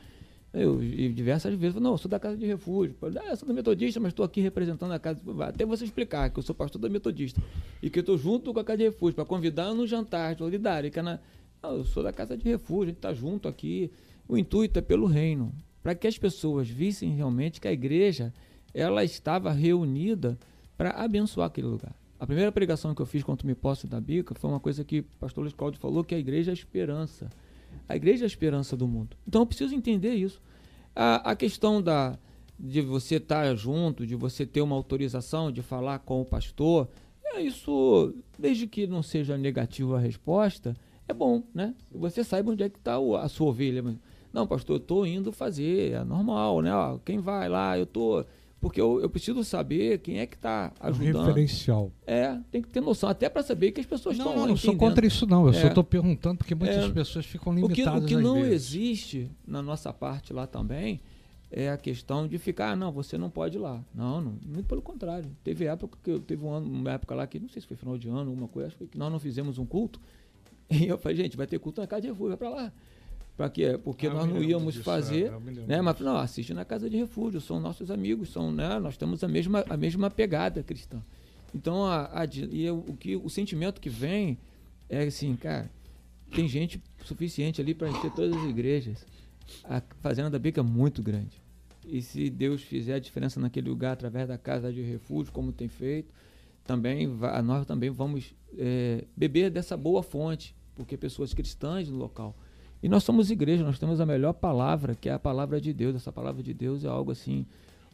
[0.53, 2.95] eu e diversas vezes falei, não, eu sou da casa de refúgio.
[3.03, 5.21] Ah, eu sou da metodista, mas estou aqui representando a casa.
[5.43, 7.41] Até você explicar que eu sou pastor da metodista
[7.83, 10.91] e que eu estou junto com a casa de refúgio para convidar no jantar solidário.
[10.91, 11.19] Que é na,
[11.63, 13.91] não, eu sou da casa de refúgio, a gente está junto aqui.
[14.29, 18.35] O intuito é pelo reino, para que as pessoas vissem realmente que a igreja
[18.75, 20.37] ela estava reunida
[20.81, 21.95] para abençoar aquele lugar.
[22.19, 25.01] A primeira pregação que eu fiz quando me posso da bica foi uma coisa que
[25.01, 27.29] o pastor Luiz Cláudio falou, que a igreja é a esperança.
[27.87, 29.15] A igreja é a esperança do mundo.
[29.29, 30.41] Então eu preciso entender isso.
[30.97, 32.19] A, a questão da,
[32.59, 36.89] de você estar junto, de você ter uma autorização de falar com o pastor,
[37.27, 40.75] é isso, desde que não seja negativo a resposta,
[41.07, 41.75] é bom, né?
[41.93, 43.85] Você saiba onde é que está a sua ovelha.
[44.33, 46.75] Não, pastor, eu estou indo fazer, é normal, né?
[46.75, 48.25] Ó, quem vai lá, eu tô.
[48.61, 51.27] Porque eu, eu preciso saber quem é que está Um ajudando.
[51.27, 51.91] referencial.
[52.07, 54.57] É, tem que ter noção, até para saber que as pessoas Não, estão não, não
[54.57, 54.89] sou entendendo.
[54.91, 55.47] contra isso, não.
[55.47, 55.67] Eu só É.
[55.69, 56.91] estou perguntando porque muitas É.
[56.91, 58.53] pessoas ficam O que, limitadas o que não vezes.
[58.75, 61.01] existe na nossa parte lá também
[61.51, 63.83] é a questão de ficar, ah, não, você não pode ir lá.
[63.95, 65.31] Não, não, muito pelo contrário.
[65.43, 67.79] Teve época que eu teve um ano, uma época lá que não sei se foi
[67.79, 69.99] final de ano, alguma coisa, acho que nós não fizemos um culto.
[70.71, 72.73] E eu falei, gente, vai ter culto na casa de refúgio, vai para lá.
[73.37, 75.81] Para que porque Ah, nós não íamos disso, fazer, é, né?
[75.81, 78.79] Mas não, assiste na casa de refúgio, são nossos amigos, são, né?
[78.79, 81.03] Nós temos a mesma a mesma pegada cristã.
[81.55, 84.39] Então, a, a e o que o sentimento que vem
[84.89, 85.71] é assim, cara,
[86.35, 89.07] tem gente suficiente ali para encher todas as igrejas.
[89.65, 91.41] A fazenda da Bica é muito grande.
[91.85, 95.69] E se Deus fizer a diferença naquele lugar através da casa de refúgio, como tem
[95.69, 96.13] feito,
[96.65, 97.09] também
[97.43, 102.37] nós também vamos é, beber dessa boa fonte, porque pessoas cristãs no local.
[102.83, 105.95] E nós somos igreja, nós temos a melhor palavra, que é a palavra de Deus.
[105.95, 107.45] Essa palavra de Deus é algo assim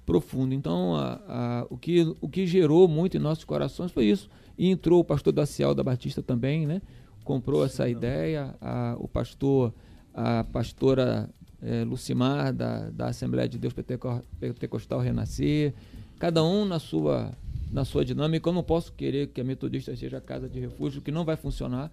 [0.05, 0.55] profundo.
[0.55, 4.29] Então, a- a- o, que, o que gerou muito em nossos corações foi isso.
[4.57, 6.81] E entrou o pastor Daciel da Batista também, né?
[7.25, 8.55] Comprou essa ideia.
[8.61, 9.75] a- o pastor,
[10.15, 11.29] a pastora
[11.63, 15.75] eh, Lucimar, da, da Assembleia de Deus Penteco- Pentecostal Renascer.
[16.19, 17.33] Cada um na sua,
[17.73, 18.49] na sua dinâmica.
[18.49, 21.35] Eu não posso querer que a metodista seja a casa de refúgio, que não vai
[21.35, 21.91] funcionar.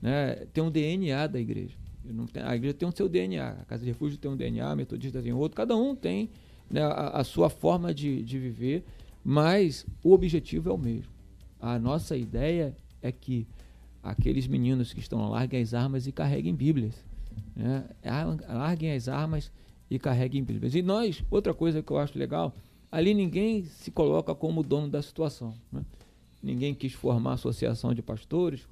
[0.00, 0.46] Né?
[0.52, 1.74] Tem um DNA da igreja.
[2.44, 5.22] A igreja tem o seu DNA, a Casa de Refúgio tem um DNA, a Metodista
[5.22, 6.30] tem outro, cada um tem
[6.70, 8.84] né, a, a sua forma de, de viver,
[9.24, 11.12] mas o objetivo é o mesmo.
[11.60, 13.46] A nossa ideia é que
[14.02, 16.94] aqueles meninos que estão lá larguem as armas e carreguem Bíblias.
[17.54, 17.84] Né?
[18.04, 19.50] Ar- Larguem as armas
[19.90, 20.74] e carreguem Bíblias.
[20.74, 22.54] E nós, outra coisa que eu acho legal,
[22.90, 25.54] ali ninguém se coloca como dono da situação.
[25.72, 25.82] né?
[26.42, 28.66] Ninguém quis formar associação de pastores.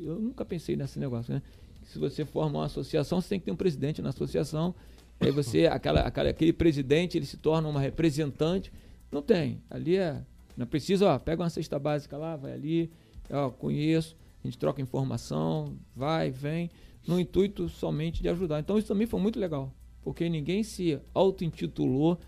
[0.00, 1.42] Eu nunca pensei nesse negócio, né?
[1.86, 4.74] Se você forma uma associação, você tem que ter um presidente na associação.
[5.20, 8.72] Aí você, aquela, aquela- aquele presidente, ele se torna uma representante.
[9.10, 9.62] Não tem.
[9.70, 10.22] Ali é.
[10.56, 12.90] Não precisa, ó, pega uma cesta básica lá, vai ali,
[13.30, 16.70] ó, conheço, a gente troca informação, vai, vem,
[17.06, 18.58] no intuito somente de ajudar.
[18.60, 19.70] Então isso também foi muito legal,
[20.02, 22.18] porque ninguém se auto-intitulou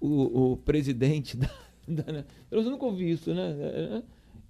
[0.00, 1.50] o, o presidente da,
[1.88, 2.12] da.
[2.12, 2.24] né?
[2.50, 4.02] Eu nunca ouvi isso, né?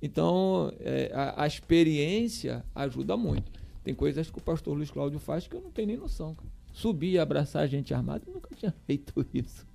[0.02, 3.50] Então, é, a, a experiência ajuda muito.
[3.88, 6.34] Tem coisas que o pastor Luiz Cláudio faz que eu não tenho nem noção.
[6.34, 6.46] cara.
[6.74, 9.66] Subir e abraçar a gente armada, eu nunca tinha feito isso.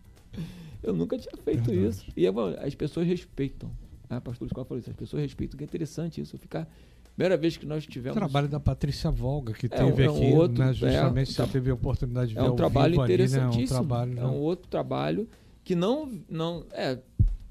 [0.84, 1.88] Eu nunca tinha feito Verdade.
[1.88, 2.06] isso.
[2.16, 2.32] E é
[2.64, 3.72] as pessoas respeitam.
[4.08, 6.38] Ah, pastor Luiz Cláudio falou isso, as pessoas respeitam, que é interessante isso.
[6.38, 6.72] Ficar.
[7.16, 8.16] Primeira vez que nós O tivemos.
[8.16, 11.34] trabalho da Patrícia Volga, que É teve é um aqui, outro- né, é, justamente um
[11.34, 13.64] você teve a oportunidade de ver É um trabalho vivo ali, né, interessantíssimo.
[13.64, 14.26] um trabalho, É né?
[14.28, 15.28] um outro trabalho
[15.64, 17.00] que não, não é,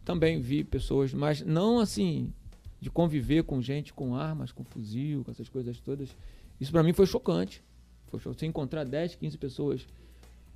[0.05, 2.33] também vi pessoas, mas não assim
[2.81, 6.09] de conviver com gente com armas, com fuzil, com essas coisas todas.
[6.63, 7.63] Isso para mim foi chocante.
[8.09, 8.41] Foi chocante.
[8.41, 9.87] Você encontrar 10, 15 pessoas,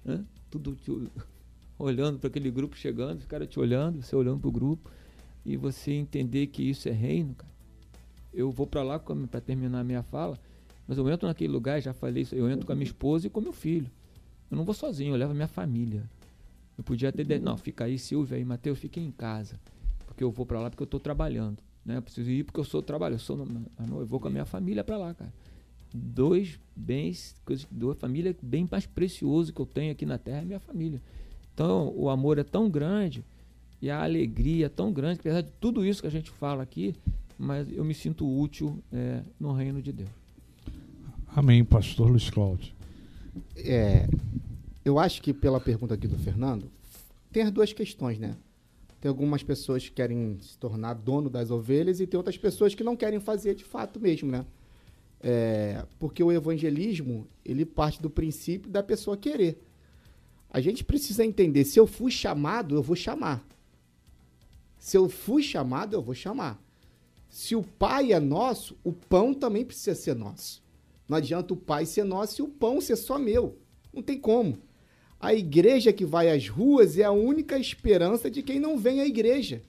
[0.04, 1.10] né, tudo te-
[1.78, 4.90] olhando para aquele grupo chegando, os caras te olhando, você olhando para o grupo
[5.44, 7.52] e você entender que isso é reino, cara.
[8.32, 10.38] Eu vou para lá para terminar a minha fala,
[10.86, 13.30] mas eu entro naquele lugar, já falei isso, eu entro com a minha esposa e
[13.30, 13.90] com meu filho.
[14.50, 16.08] Eu não vou sozinho, eu levo a minha família.
[16.78, 17.24] Eu podia ter.
[17.24, 19.58] de- Não, fica aí, Silvia e Matheus, fiquem em casa.
[20.06, 21.58] Porque eu vou pra lá porque eu tô trabalhando.
[21.84, 21.96] Né?
[21.96, 23.14] Eu preciso ir porque eu sou trabalho.
[23.14, 23.38] Eu, sou,
[23.98, 25.32] eu vou com a minha família pra lá, cara.
[25.94, 30.44] Dois bens, coisas, duas famílias bem mais precioso que eu tenho aqui na terra é
[30.44, 31.00] minha família.
[31.54, 33.24] Então, o amor é tão grande
[33.80, 36.62] e a alegria é tão grande, que apesar de tudo isso que a gente fala
[36.62, 36.94] aqui,
[37.38, 40.10] mas eu me sinto útil é, no reino de Deus.
[41.28, 42.72] Amém, pastor Luiz Cláudio.
[43.56, 44.08] É,
[44.84, 46.70] eu acho que pela pergunta aqui do Fernando,
[47.30, 48.36] tem as duas questões, né?
[49.00, 52.82] Tem algumas pessoas que querem se tornar dono das ovelhas e tem outras pessoas que
[52.82, 54.44] não querem fazer de fato mesmo, né?
[55.20, 59.62] É, porque o evangelismo, ele parte do princípio da pessoa querer.
[60.50, 63.46] A gente precisa entender, se eu fui chamado, eu vou chamar.
[64.78, 66.62] Se eu fui chamado, eu vou chamar.
[67.28, 70.62] Se o pai é nosso, o pão também precisa ser nosso.
[71.08, 73.58] Não adianta o pai ser nosso e o pão ser só meu.
[73.92, 74.58] Não tem como.
[75.18, 79.06] A igreja que vai às ruas é a única esperança de quem não vem à
[79.06, 79.62] igreja.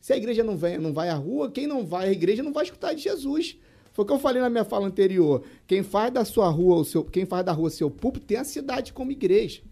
[0.00, 2.52] Se a igreja não, vem, não vai à rua, quem não vai à igreja não
[2.52, 3.58] vai escutar de Jesus.
[3.94, 5.42] Foi o que eu falei na minha fala anterior.
[5.66, 8.44] Quem faz da sua rua, o seu, quem faz da rua seu púlpito, tem a
[8.44, 9.62] cidade como igreja.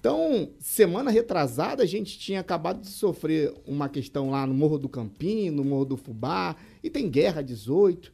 [0.00, 4.88] Então, semana retrasada, a gente tinha acabado de sofrer uma questão lá no Morro do
[4.88, 8.12] Campinho, no Morro do Fubá, e tem guerra 18,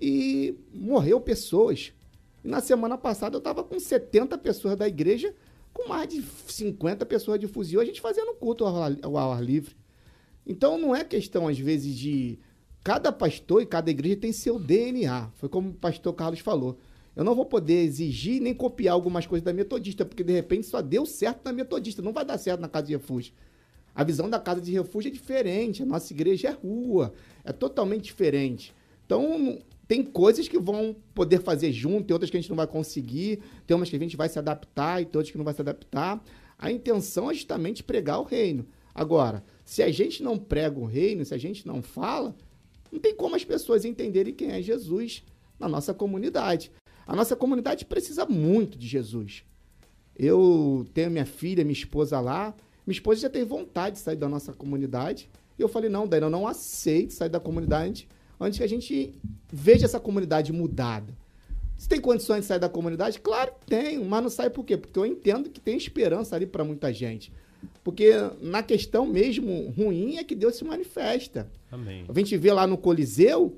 [0.00, 1.92] e morreu pessoas.
[2.42, 5.34] E na semana passada eu estava com 70 pessoas da igreja,
[5.74, 9.44] com mais de 50 pessoas de fuzil, a gente fazendo culto ao ar, ao ar
[9.44, 9.74] livre.
[10.46, 12.38] Então não é questão, às vezes, de.
[12.84, 15.30] Cada pastor e cada igreja tem seu DNA.
[15.36, 16.78] Foi como o pastor Carlos falou.
[17.16, 20.82] Eu não vou poder exigir nem copiar algumas coisas da metodista, porque de repente só
[20.82, 23.32] deu certo na metodista, não vai dar certo na casa de refúgio.
[23.94, 28.04] A visão da casa de refúgio é diferente, a nossa igreja é rua, é totalmente
[28.04, 28.74] diferente.
[29.06, 29.58] Então,
[29.88, 33.40] tem coisas que vão poder fazer junto, tem outras que a gente não vai conseguir,
[33.66, 35.62] tem umas que a gente vai se adaptar e tem outras que não vai se
[35.62, 36.22] adaptar.
[36.58, 38.66] A intenção é justamente pregar o reino.
[38.94, 42.34] Agora, se a gente não prega o reino, se a gente não fala,
[42.94, 45.24] não tem como as pessoas entenderem quem é Jesus
[45.58, 46.70] na nossa comunidade.
[47.04, 49.44] A nossa comunidade precisa muito de Jesus.
[50.16, 52.54] Eu tenho minha filha, minha esposa lá.
[52.86, 55.28] Minha esposa já tem vontade de sair da nossa comunidade.
[55.58, 59.12] E eu falei, não, Daí eu não aceito sair da comunidade antes que a gente
[59.52, 61.12] veja essa comunidade mudada.
[61.76, 63.20] Você tem condições de sair da comunidade?
[63.20, 64.76] Claro que tenho, mas não sai por quê?
[64.76, 67.32] Porque eu entendo que tem esperança ali para muita gente.
[67.82, 68.10] Porque
[68.40, 71.50] na questão mesmo ruim é que Deus se manifesta.
[71.70, 72.04] Amém.
[72.08, 73.56] A gente vê lá no Coliseu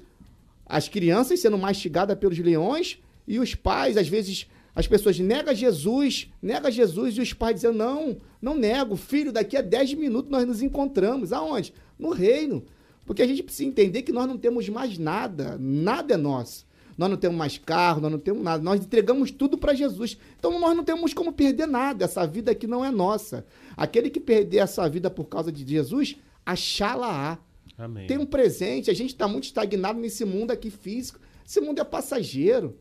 [0.65, 6.31] as crianças sendo mastigadas pelos leões e os pais, às vezes, as pessoas negam Jesus,
[6.43, 10.47] nega Jesus e os pais dizendo: não, não nego, filho, daqui a 10 minutos nós
[10.47, 11.33] nos encontramos.
[11.33, 11.73] Aonde?
[11.99, 12.65] No reino.
[13.07, 16.66] Porque a gente precisa entender que nós não temos mais nada, nada é nosso.
[16.97, 18.63] Nós não temos mais carro, nós não temos nada.
[18.63, 20.17] Nós entregamos tudo para Jesus.
[20.39, 22.05] Então nós não temos como perder nada.
[22.05, 23.45] Essa vida aqui não é nossa.
[23.77, 27.39] Aquele que perder essa vida por causa de Jesus, achá-la-á.
[27.77, 28.07] Amém.
[28.07, 28.91] Tem um presente.
[28.91, 31.21] A gente está muito estagnado nesse mundo aqui físico.
[31.47, 32.77] Esse mundo é passageiro.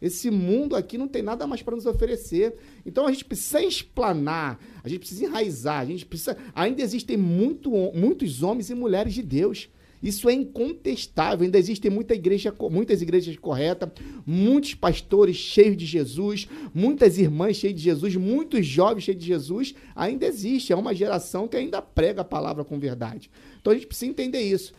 [0.00, 2.56] Esse mundo aqui não tem nada mais para nos oferecer.
[2.86, 6.36] Então a gente precisa explanar, a gente precisa enraizar, a gente precisa.
[6.54, 9.68] Ainda existem muito, muitos homens e mulheres de Deus.
[10.02, 11.44] Isso é incontestável.
[11.44, 13.90] Ainda existem muita igreja, muitas igrejas corretas,
[14.24, 19.74] muitos pastores cheios de Jesus, muitas irmãs cheias de Jesus, muitos jovens cheios de Jesus.
[19.94, 20.72] Ainda existe.
[20.72, 23.30] É uma geração que ainda prega a palavra com verdade.
[23.60, 24.72] Então a gente precisa entender isso.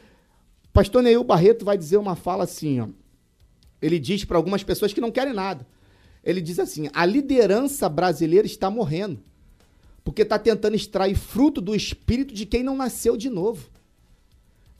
[0.73, 2.87] Pastor Neil Barreto vai dizer uma fala assim, ó.
[3.81, 5.67] Ele diz para algumas pessoas que não querem nada.
[6.23, 9.19] Ele diz assim: a liderança brasileira está morrendo.
[10.03, 13.69] Porque está tentando extrair fruto do espírito de quem não nasceu de novo.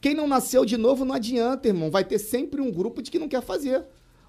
[0.02, 1.92] Quem não nasceu de novo não adianta, irmão.
[1.92, 3.78] Vai ter sempre um grupo de que não quer fazer.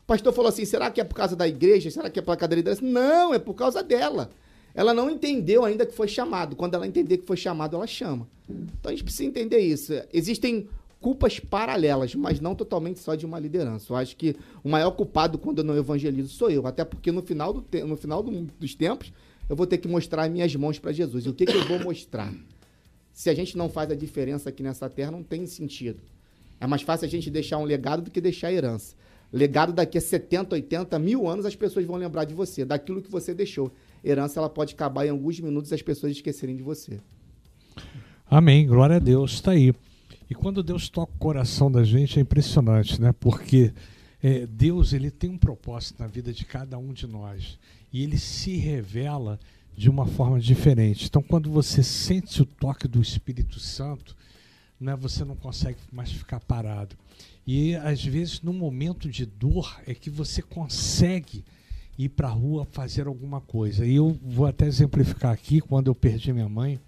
[0.02, 1.90] O pastor falou assim: será que é por causa da igreja?
[1.90, 2.84] Será que é pela cadeira liderança?
[2.84, 4.30] Não, é por causa dela.
[4.74, 6.54] Ela não entendeu ainda que foi chamado.
[6.54, 8.28] Quando ela entender que foi chamado, ela chama.
[8.48, 9.92] Então a gente precisa entender isso.
[10.12, 10.68] Existem
[11.00, 13.92] culpas paralelas, mas não totalmente só de uma liderança.
[13.92, 17.22] Eu acho que o maior culpado quando eu não evangelizo sou eu, até porque no
[17.22, 19.12] final, do no final do, dos tempos
[19.48, 21.26] eu vou ter que mostrar minhas mãos para Jesus.
[21.26, 22.32] E o que, que eu vou mostrar?
[23.12, 26.00] Se a gente não faz a diferença aqui nessa terra, não tem sentido.
[26.60, 28.94] É mais fácil a gente deixar um legado do que deixar a herança.
[29.32, 33.10] Legado daqui a 70, 80, mil anos, as pessoas vão lembrar de você, daquilo que
[33.10, 33.72] você deixou.
[34.04, 37.00] Herança, ela pode acabar em alguns minutos as pessoas esquecerem de você.
[38.30, 38.66] Amém.
[38.66, 39.32] Glória a Deus.
[39.32, 39.74] Está aí.
[40.28, 43.14] E quando Deus toca o coração da gente é impressionante, né?
[43.18, 43.72] Porque
[44.22, 47.58] é, Deus ele tem um propósito na vida de cada um de nós
[47.92, 49.38] e ele se revela
[49.76, 51.06] de uma forma diferente.
[51.06, 54.16] Então, quando você sente o toque do Espírito Santo,
[54.78, 56.96] né, você não consegue mais ficar parado.
[57.46, 61.44] E às vezes, no momento de dor, é que você consegue
[61.98, 63.86] ir para a rua fazer alguma coisa.
[63.86, 66.80] E eu vou até exemplificar aqui, quando eu perdi minha mãe,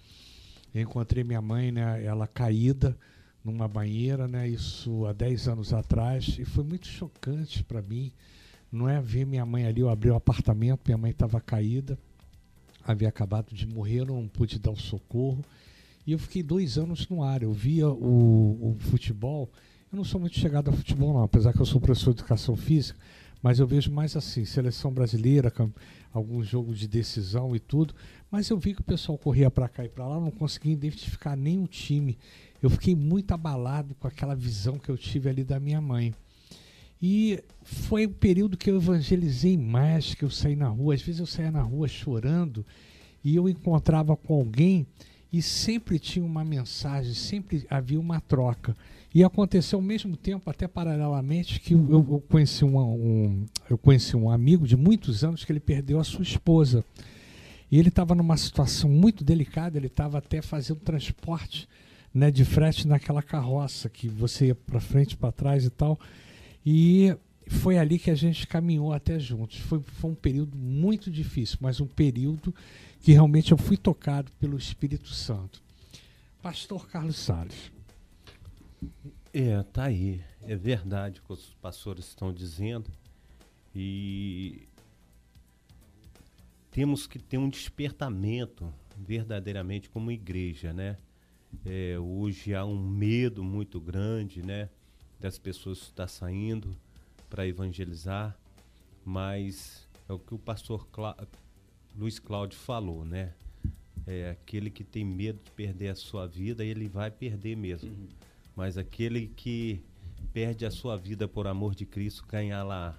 [0.75, 2.97] eu encontrei minha mãe, né, ela caída,
[3.45, 4.49] numa banheira, né?
[4.49, 8.11] Isso há 10 anos atrás, e foi muito chocante para mim.
[8.73, 11.99] Não é ver minha mãe ali, eu abri o apartamento, minha mãe estava caída,
[12.87, 15.45] havia acabado de morrer, não pude dar o socorro.
[16.07, 17.43] E eu fiquei dois anos no ar.
[17.43, 19.51] Eu via o, o futebol.
[19.93, 22.57] Eu não sou muito chegado a futebol, não, apesar que eu sou professor de educação
[22.57, 22.99] física,
[23.41, 25.53] mas eu vejo mais assim, seleção brasileira,
[26.13, 27.95] algum jogo de decisão e tudo.
[28.31, 31.39] Mas eu vi que o pessoal corria para cá e para lá, não conseguia identificar
[31.39, 32.19] o time
[32.65, 36.15] eu fiquei muito abalado com aquela visão que eu tive ali da minha mãe.
[37.01, 40.95] E foi um período que eu evangelizei mais, que eu saí na rua.
[40.95, 42.65] Às vezes eu saía na rua chorando
[43.23, 44.87] e eu encontrava com alguém
[45.33, 48.77] e sempre tinha uma mensagem, sempre havia uma troca.
[49.15, 54.17] E aconteceu ao mesmo tempo, até paralelamente, que eu, eu conheci um, um, eu conheci
[54.17, 56.85] um amigo de muitos anos que ele perdeu a sua esposa.
[57.71, 61.69] E ele estava numa situação muito delicada, ele estava até fazendo transporte
[62.15, 65.99] né, de frete naquela carroça que você ia para frente, para trás e tal.
[66.65, 67.17] E
[67.49, 69.59] foi ali que a gente caminhou até juntos.
[69.59, 72.55] Foi, foi um período muito difícil, mas um período
[73.01, 75.63] que realmente eu fui tocado pelo Espírito Santo.
[76.43, 77.73] Pastor Carlos Salles.
[79.33, 80.23] É, tá aí.
[80.43, 82.91] É verdade o que os pastores estão dizendo.
[83.75, 84.69] E
[86.71, 90.97] temos que ter um despertamento verdadeiramente como igreja, né?
[91.65, 94.69] É, hoje há um medo muito grande, né,
[95.25, 96.77] das pessoas estar saindo
[97.31, 98.37] para evangelizar,
[99.03, 101.17] mas é o que o pastor Clá
[101.97, 103.33] Luiz Cláudio falou, né?
[104.07, 107.89] É aquele que tem medo de perder a sua vida, ele vai perder mesmo.
[107.89, 108.07] Uhum.
[108.55, 109.83] Mas aquele que
[110.31, 112.95] perde a sua vida por amor de Cristo, ganhar lá.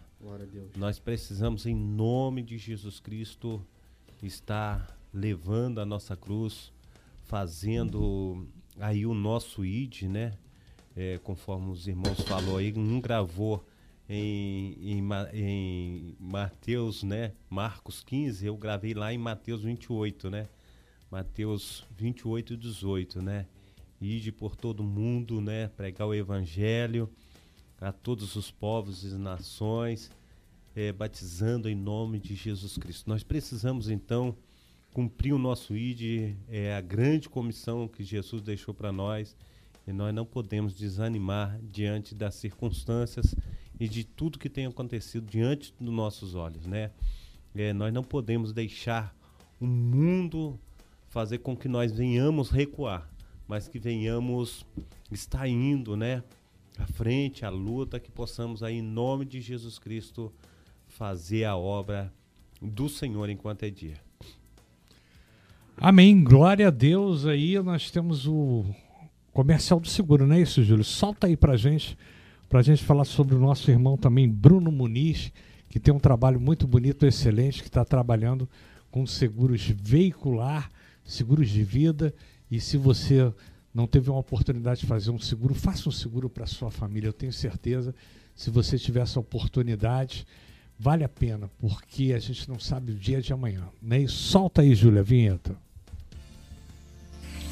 [0.75, 3.63] Nós precisamos, em nome de Jesus Cristo,
[4.23, 6.73] estar levando a nossa cruz,
[7.25, 8.47] fazendo
[8.79, 10.33] aí o nosso ID, né?
[10.95, 13.65] É, conforme os irmãos falou aí, um gravou
[14.07, 17.33] em, em, em Mateus, né?
[17.49, 20.47] Marcos 15, eu gravei lá em Mateus 28, né?
[21.11, 23.45] Mateus 28 e 18, né?
[23.99, 25.67] Ide por todo mundo, né?
[25.67, 27.09] Pregar o evangelho
[27.79, 30.09] a todos os povos e nações,
[30.75, 33.09] eh, batizando em nome de Jesus Cristo.
[33.09, 34.35] Nós precisamos então
[34.93, 39.35] cumprir o nosso ID, é a grande comissão que Jesus deixou para nós,
[39.87, 43.35] e nós não podemos desanimar diante das circunstâncias
[43.79, 46.91] e de tudo que tem acontecido diante dos nossos olhos, né?
[47.53, 49.15] É, nós não podemos deixar
[49.59, 50.59] o mundo
[51.07, 53.09] fazer com que nós venhamos recuar,
[53.47, 54.65] mas que venhamos
[55.11, 56.23] estar indo, né?
[56.77, 60.33] À frente, à luta, que possamos aí, em nome de Jesus Cristo,
[60.87, 62.11] fazer a obra
[62.61, 64.01] do Senhor enquanto é dia.
[65.77, 66.23] Amém.
[66.23, 67.25] Glória a Deus.
[67.25, 68.65] Aí nós temos o
[69.35, 70.85] comercial do seguro, não é isso, Júlio?
[70.85, 71.97] Solta aí pra gente,
[72.47, 75.29] pra gente falar sobre o nosso irmão também, Bruno Muniz,
[75.67, 78.49] que tem um trabalho muito bonito, excelente, que está trabalhando
[78.89, 80.71] com seguros veicular,
[81.03, 82.15] seguros de vida.
[82.49, 83.29] E se você
[83.73, 87.09] não teve uma oportunidade de fazer um seguro, faça um seguro para sua família.
[87.09, 87.93] Eu tenho certeza,
[88.33, 90.25] se você tiver essa oportunidade,
[90.79, 93.67] vale a pena, porque a gente não sabe o dia de amanhã.
[93.81, 93.99] Né?
[93.99, 95.64] E solta aí, Júlia, a vinheta.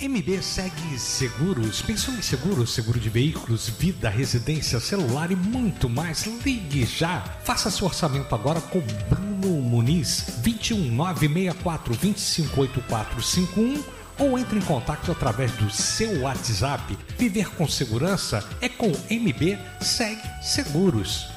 [0.02, 1.82] MB segue seguros.
[1.82, 2.74] Pensou em seguros?
[2.74, 6.26] Seguro de veículos, vida, residência, celular e muito mais.
[6.46, 7.22] Ligue já.
[7.44, 10.26] Faça seu orçamento agora com Bruno Muniz.
[10.42, 13.84] 21 964 258451
[14.20, 16.98] ou entre em contato através do seu WhatsApp.
[17.18, 21.33] Viver com segurança é com MB Segue Seguros.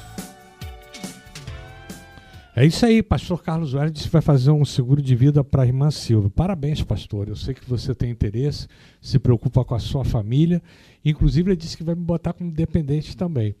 [2.57, 5.61] É isso aí, pastor Carlos Welles disse que vai fazer um seguro de vida para
[5.61, 6.27] a irmã Silva.
[6.27, 7.27] Parabéns, pastor.
[7.27, 8.67] Eu sei que você tem interesse,
[8.99, 10.59] se preocupa com a sua família.
[11.05, 13.53] Inclusive, ele disse que vai me botar como dependente também.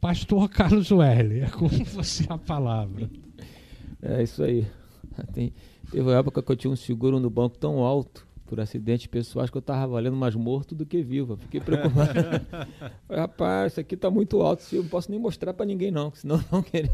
[0.00, 3.10] Pastor Carlos Welles, é com você a palavra.
[4.00, 4.64] É isso aí.
[5.32, 5.52] Tem,
[5.90, 9.50] teve uma época que eu tinha um seguro no banco tão alto por acidentes pessoais
[9.50, 11.32] que eu estava valendo mais morto do que vivo.
[11.32, 12.12] Eu Fiquei preocupado.
[13.08, 16.12] Falei, Rapaz, isso aqui está muito alto, eu não posso nem mostrar para ninguém não,
[16.14, 16.92] senão vão querer.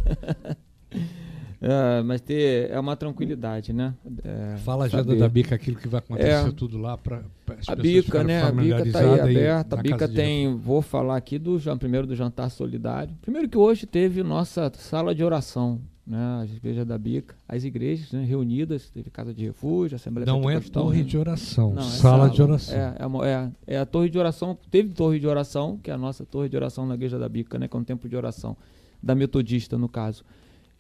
[1.63, 3.95] É, mas ter, é uma tranquilidade, né?
[4.25, 5.19] É, Fala já saber.
[5.19, 6.53] da Bica, aquilo que vai acontecer É.
[6.53, 7.23] tudo lá para
[7.69, 8.43] A bica, né?
[8.43, 9.79] A bica tá aí aberta.
[9.79, 10.57] A bica tem.
[10.57, 13.15] Vou falar aqui do primeiro do jantar solidário.
[13.21, 16.41] Primeiro que hoje teve nossa sala de oração, né?
[16.45, 20.55] As igrejas da bica, as igrejas né, reunidas, teve casa de refúgio, assembleia Não é
[20.55, 21.05] Pentecostal, torre né?
[21.05, 22.75] de oração, Não, é sala, de oração.
[22.75, 24.57] É, é, uma- é- é a torre de oração.
[24.71, 27.59] Teve torre de oração, que é a nossa torre de oração na igreja da bica,
[27.59, 27.69] né?
[27.69, 28.57] Que é um tempo de oração
[29.03, 30.25] da metodista, no caso.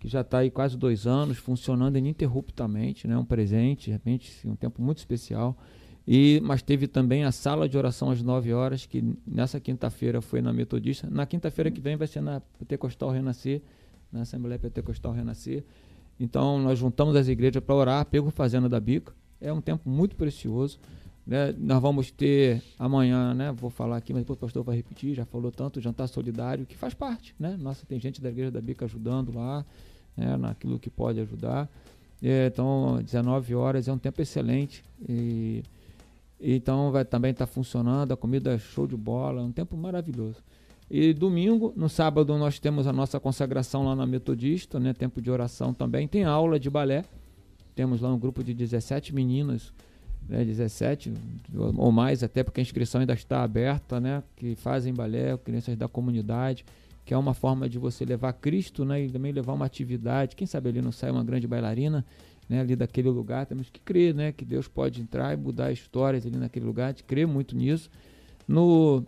[0.00, 3.16] Que já está aí quase dois anos, funcionando ininterruptamente, né?
[3.16, 5.56] Um presente, de repente, um tempo muito especial.
[6.08, 10.40] E, mas teve também a sala de oração às 9 horas, que nessa quinta-feira foi
[10.40, 11.08] na Metodista.
[11.08, 13.62] Na quinta-feira que vem vai ser na Pentecostal Renascer,
[14.10, 15.62] na Assembleia Pentecostal Renascer.
[16.18, 19.14] Então, nós juntamos as igrejas para orar, pego Fazenda da Bica.
[19.40, 20.80] É um tempo muito precioso.
[21.26, 21.54] né?
[21.56, 23.52] Nós vamos ter amanhã, né?
[23.52, 26.76] Vou falar aqui, mas depois o pastor vai repetir, já falou tanto, jantar solidário, que
[26.76, 27.56] faz parte, né?
[27.60, 29.64] Nossa, tem gente da igreja da Bica ajudando lá,
[30.20, 30.36] né?
[30.36, 31.68] naquilo que pode ajudar.
[32.22, 34.84] É, então, 19 horas é um tempo excelente.
[35.08, 35.62] E,
[36.40, 40.36] então vai também estar funcionando, a comida é show de bola, é um tempo maravilhoso.
[40.90, 44.92] E domingo, no sábado, nós temos a nossa consagração lá na Metodista, né?
[44.92, 46.08] Tempo de oração também.
[46.08, 47.04] Tem aula de balé.
[47.76, 49.72] Temos lá um grupo de 17 meninas,
[50.28, 50.44] né?
[50.44, 51.12] 17
[51.54, 54.20] ou ou mais, até porque a inscrição ainda está aberta, né?
[54.34, 56.64] Que fazem balé, crianças da comunidade,
[57.10, 59.02] que é uma forma de você levar Cristo, né?
[59.02, 60.36] E também levar uma atividade.
[60.36, 62.06] Quem sabe ali não sai uma grande bailarina,
[62.48, 62.60] né?
[62.60, 63.46] Ali daquele lugar.
[63.46, 64.30] Temos que crer, né?
[64.30, 66.92] Que Deus pode entrar e mudar histórias ali naquele lugar.
[66.92, 67.90] De crer muito nisso.
[68.46, 69.04] No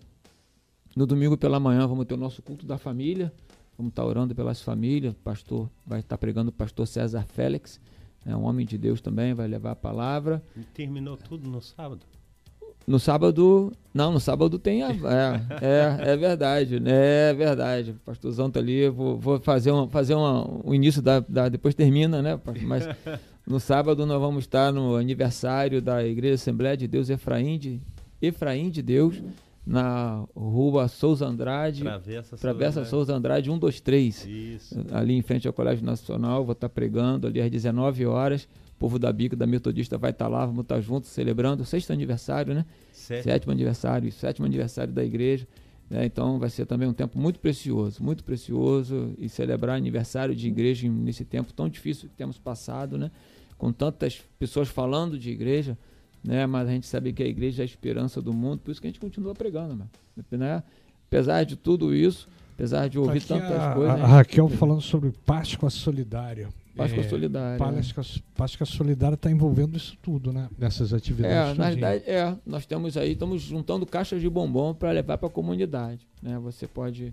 [0.96, 3.32] no domingo pela manhã vamos ter o nosso culto da família.
[3.78, 5.12] Vamos estar orando pelas famílias.
[5.12, 7.80] O pastor vai estar pregando o pastor César Félix,
[8.26, 10.42] é um homem de Deus também, vai levar a palavra.
[10.56, 12.04] E terminou tudo no sábado.
[12.86, 17.30] No sábado, não, no sábado tem a, é, é, é verdade, né?
[17.30, 17.92] É verdade.
[17.92, 21.74] O pastorzão tá ali, vou, vou fazer um, fazer uma, o início da, da, depois
[21.74, 22.38] termina, né?
[22.62, 22.88] Mas
[23.46, 27.80] no sábado nós vamos estar no aniversário da Igreja Assembleia de Deus Efraim de
[28.20, 29.22] Efraim de Deus
[29.66, 32.90] na Rua Souza Andrade, Travessa, Travessa Souza.
[32.90, 34.84] Souza Andrade 123 Isso.
[34.92, 38.48] ali em frente ao Colégio Nacional, vou estar pregando ali às 19 horas.
[38.82, 41.92] O povo da Bica, da Metodista vai estar lá, vamos estar juntos celebrando o sexto
[41.92, 42.66] aniversário, né?
[42.92, 43.22] Sete.
[43.22, 45.46] Sétimo aniversário, sétimo aniversário da igreja.
[45.88, 46.04] né?
[46.04, 50.88] Então vai ser também um tempo muito precioso, muito precioso e celebrar aniversário de igreja
[50.88, 53.12] nesse tempo tão difícil que temos passado, né?
[53.56, 55.78] Com tantas pessoas falando de igreja,
[56.24, 56.44] né?
[56.44, 58.88] Mas a gente sabe que a igreja é a esperança do mundo, por isso que
[58.88, 59.86] a gente continua pregando, né?
[60.32, 60.62] né?
[61.06, 63.94] Apesar de tudo isso, apesar de ouvir Tá aqui tantas a, coisas.
[63.94, 64.04] a né?
[64.06, 66.48] Raquel falando sobre Páscoa Solidária.
[66.76, 67.58] Páscoa É, Solidária.
[67.58, 68.04] Páscoa,
[68.34, 70.48] Páscoa Solidária está envolvendo isso tudo, né?
[70.58, 71.58] Nessas É, atividades.
[71.58, 71.80] na tudinho.
[71.88, 76.06] verdade, é, nós temos aí, estamos juntando caixas de bombom para levar para a comunidade,
[76.22, 76.38] né?
[76.38, 77.12] Você pode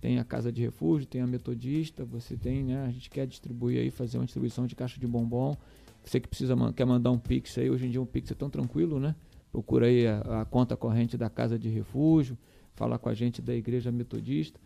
[0.00, 2.84] tem a casa de refúgio, tem a metodista, você tem, né?
[2.86, 5.56] A gente quer distribuir aí, fazer uma distribuição de caixa de bombom.
[6.04, 8.50] Você que precisa quer mandar um pix aí, hoje em dia um pix é tão
[8.50, 9.14] tranquilo, né?
[9.50, 12.36] Procura aí a, a conta corrente da casa de refúgio,
[12.74, 14.60] fala com a gente da igreja metodista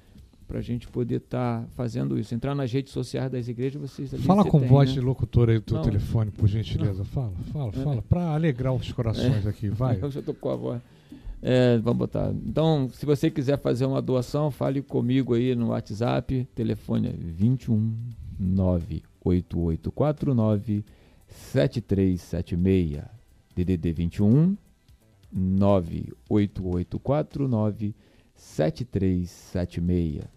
[0.50, 2.34] para a gente poder estar fazendo isso.
[2.34, 4.94] Entrar nas redes sociais das igrejas, vocês Fala você com tem, voz né?
[4.96, 5.84] de locutor aí do teu Não.
[5.84, 7.04] telefone, por gentileza.
[7.04, 7.72] Fala, fala, É.
[7.84, 8.02] fala.
[8.02, 9.96] Para alegrar os corações aqui, vai.
[10.02, 10.82] Eu já tô com a voz.
[11.40, 12.32] É, vamos botar.
[12.44, 16.48] Então, se você quiser fazer uma doação, fale comigo aí no WhatsApp.
[16.52, 17.94] Telefone é 21
[18.40, 20.84] 98849
[21.28, 23.04] 7376.
[23.54, 24.56] DDD 21
[25.32, 28.09] 98849 7376.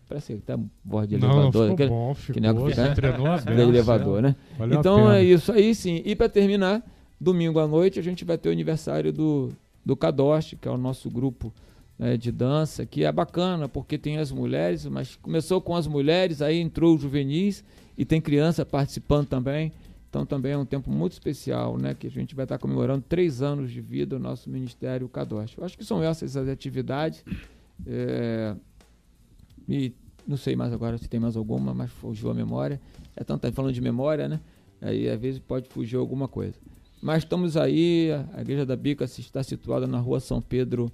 [0.09, 1.61] Parece que tá voz de Não, não elevador.
[1.61, 2.65] ficou aquele- bom, que nem ficou.
[2.67, 2.93] a- Você né?
[2.93, 4.35] treinou a de elevador, né?
[4.57, 6.01] valeu a Então é isso aí sim.
[6.05, 6.83] E para terminar,
[7.19, 9.51] domingo à noite a gente vai ter o aniversário do,
[9.85, 11.53] do Kadosh, que é o nosso grupo
[11.97, 16.41] né, de dança, que é bacana porque tem as mulheres, mas começou com as mulheres,
[16.41, 17.63] aí entrou os juvenis
[17.97, 19.71] e tem criança participando também.
[20.09, 21.95] Então também é um tempo muito especial, né?
[21.97, 25.55] Que a gente vai estar comemorando três anos de vida do nosso Ministério Kadosh.
[25.57, 27.23] Eu acho que são essas as atividades.
[27.85, 28.55] É,
[29.67, 29.93] e
[30.27, 32.79] não sei mais agora se tem mais alguma, mas fugiu a memória.
[33.15, 34.39] É tanto tá falando de memória, né?
[34.81, 36.55] Aí às vezes pode fugir alguma coisa.
[37.01, 40.91] Mas estamos aí, a Igreja da Bica está situada na rua São Pedro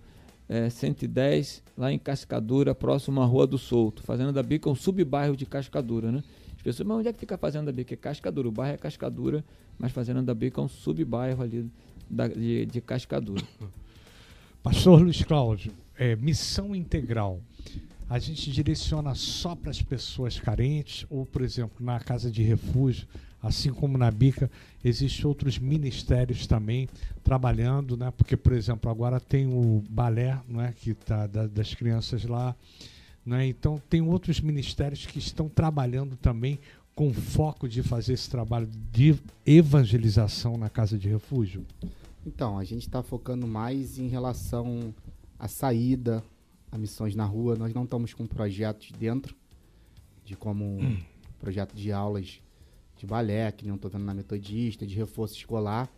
[0.47, 4.01] eh, 110, lá em Cascadura, próximo à Rua do Souto.
[4.01, 6.23] Fazenda da Bica é um subbairro de Cascadura, né?
[6.55, 7.93] As pessoas, mas onde é que fica a Fazenda da Bica?
[7.93, 9.45] É Cascadura, o bairro é Cascadura,
[9.77, 11.69] mas Fazenda da Bica é um subbairro ali
[12.09, 13.43] da- de, de Cascadura.
[14.63, 17.41] Pastor Luiz Cláudio, é, missão integral.
[18.09, 23.05] A gente direciona só para as pessoas carentes, ou, por exemplo, na casa de refúgio,
[23.43, 24.49] assim como na Bica,
[24.83, 26.89] existem outros ministérios também
[27.23, 28.11] trabalhando, né?
[28.17, 32.55] Porque, por exemplo, agora tem o balé, não é, que tá da- das crianças lá,
[33.23, 33.45] né?
[33.45, 36.59] Então tem outros ministérios que estão trabalhando também
[36.95, 41.63] com foco de fazer esse trabalho de evangelização na casa de refúgio.
[42.25, 44.93] Então, a gente está focando mais em relação
[45.39, 46.23] à saída,
[46.71, 47.55] a missões na rua.
[47.55, 49.35] Nós não estamos com projetos dentro,
[50.25, 51.01] de como um
[51.39, 52.41] projeto de aulas
[52.97, 55.89] de balé, que não estou vendo na metodista, de reforço escolar.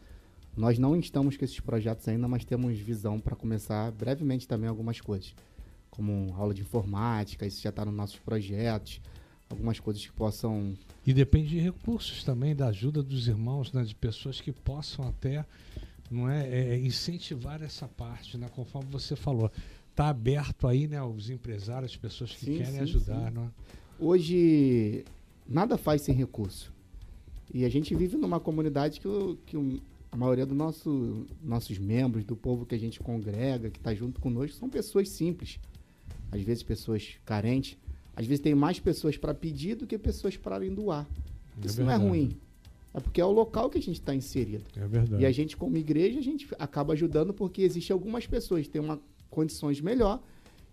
[0.55, 5.01] Nós não estamos com esses projetos ainda, mas temos visão para começar brevemente também algumas
[5.01, 5.33] coisas,
[5.89, 9.01] como aula de informática, isso já está nos nossos projetos,
[9.49, 10.75] algumas coisas que possam
[11.05, 15.45] E depende de recursos também, da ajuda dos irmãos, né, de pessoas que possam até
[16.13, 19.51] não é, é, incentivar essa parte, né, conforme você falou.
[19.89, 23.35] Está aberto aí, né, os empresários, as pessoas que Sim, querem sim, ajudar, sim.
[23.35, 23.49] não é?
[23.99, 25.05] Hoje,
[25.47, 26.73] nada faz sem recurso.
[27.53, 29.79] E a gente vive numa comunidade que, o- que o-
[30.11, 34.19] a maioria dos nosso, nossos membros, do povo que a gente congrega, que está junto
[34.19, 35.59] conosco, são pessoas simples.
[36.31, 37.77] Às vezes, pessoas carentes.
[38.15, 41.07] Às vezes, tem mais pessoas para pedir do que pessoas para doar.
[41.63, 42.37] Isso não é verdade, ruim.
[42.93, 44.65] É porque é o local que a gente está inserido.
[44.75, 45.23] É verdade.
[45.23, 48.81] E a gente, como igreja, a gente acaba ajudando porque existe algumas pessoas que têm
[48.81, 50.21] uma condições melhor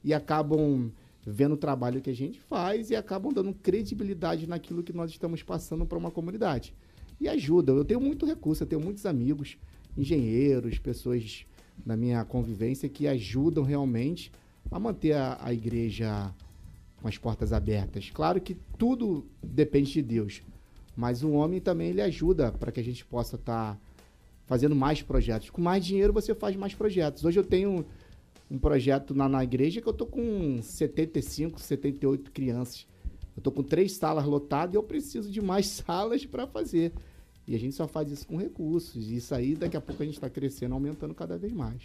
[0.02, 0.90] e acabam
[1.24, 5.42] vendo o trabalho que a gente faz e acabam dando credibilidade naquilo que nós estamos
[5.42, 6.74] passando para uma comunidade.
[7.20, 7.72] E ajuda.
[7.72, 9.56] Eu tenho muito recurso, eu tenho muitos amigos,
[9.96, 11.46] engenheiros, pessoas
[11.86, 14.32] na minha convivência que ajudam realmente
[14.70, 16.34] a manter a, a igreja
[17.00, 18.10] com as portas abertas.
[18.10, 20.42] Claro que tudo depende de Deus,
[20.98, 23.80] mas o homem também ele ajuda para que a gente possa estar
[24.46, 25.48] fazendo mais projetos.
[25.48, 27.24] Com mais dinheiro você faz mais projetos.
[27.24, 27.86] Hoje eu tenho
[28.50, 32.84] um projeto na, na igreja que eu tô com 75, 78 crianças.
[33.36, 36.92] Eu tô com três salas lotadas e eu preciso de mais salas para fazer.
[37.46, 39.08] E a gente só faz isso com recursos.
[39.08, 41.80] E isso aí, daqui a pouco, a gente está crescendo, aumentando cada vez mais.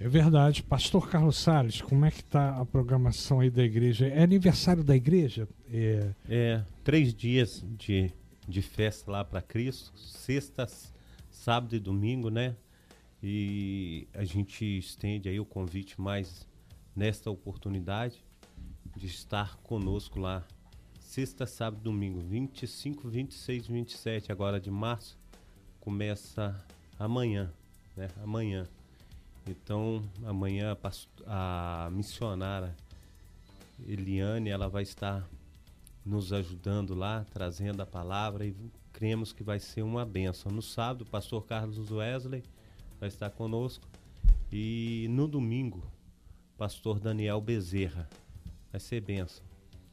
[0.00, 0.62] É verdade.
[0.62, 4.06] Pastor Carlos Salles, como é que está a programação aí da igreja?
[4.06, 5.46] É aniversário da igreja?
[5.70, 8.10] É, É, três dias de,
[8.48, 10.90] de festa lá para Cristo, sextas,
[11.30, 12.56] sábado e domingo, né?
[13.22, 16.48] E a gente estende aí o convite mais
[16.96, 18.24] nesta oportunidade
[18.96, 20.42] de estar conosco lá.
[20.98, 25.18] Sexta, sábado domingo, 25, 26, 27 agora de março.
[25.78, 26.58] Começa
[26.98, 27.52] amanhã,
[27.94, 28.08] né?
[28.22, 28.66] Amanhã.
[29.46, 30.76] Então, amanhã
[31.26, 32.74] a, a missionária
[33.86, 35.26] Eliane, ela vai estar
[36.04, 38.54] nos ajudando lá, trazendo a palavra e
[38.92, 40.50] cremos que vai ser uma benção.
[40.52, 42.42] No sábado, o pastor Carlos Wesley
[42.98, 43.86] vai estar conosco
[44.52, 45.82] e no domingo,
[46.58, 48.08] pastor Daniel Bezerra
[48.70, 49.44] vai ser benção.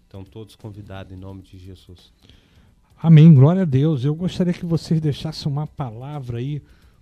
[0.08, 2.12] Então, todos convidados em nome de Jesus.
[3.00, 4.04] Amém, glória a Deus.
[4.04, 6.62] Eu gostaria que vocês deixassem uma palavra aí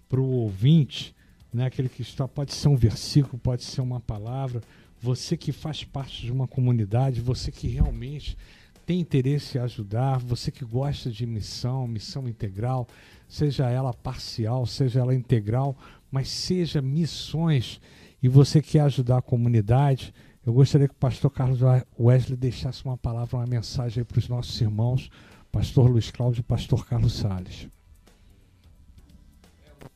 [0.10, 1.14] para o ouvinte,
[1.56, 1.66] né?
[1.66, 4.62] aquele que está, pode ser um versículo, pode ser uma palavra.
[5.01, 8.38] Você que faz parte de uma comunidade, você que realmente
[8.86, 12.88] tem interesse em ajudar, você que gosta de missão, missão integral,
[13.28, 15.76] seja ela parcial, seja ela integral,
[16.12, 17.80] mas seja missões
[18.22, 20.14] e você quer ajudar a comunidade,
[20.45, 21.60] eu gostaria que o pastor Carlos
[21.99, 25.10] Wesley deixasse uma palavra, uma mensagem para os nossos irmãos,
[25.51, 27.68] pastor Luiz Cláudio e pastor Carlos Salles.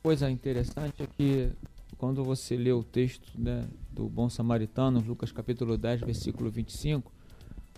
[0.02, 1.52] Coisa interessante é que
[1.98, 7.12] quando você lê o texto né, do bom samaritano, Lucas capítulo 10, versículo 25,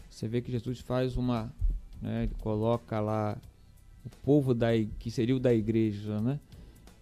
[0.07, 1.51] você vê que Jesus faz uma,
[1.99, 3.35] né, ele coloca lá
[4.05, 4.67] o povo da
[4.99, 6.39] que seria o da igreja, né,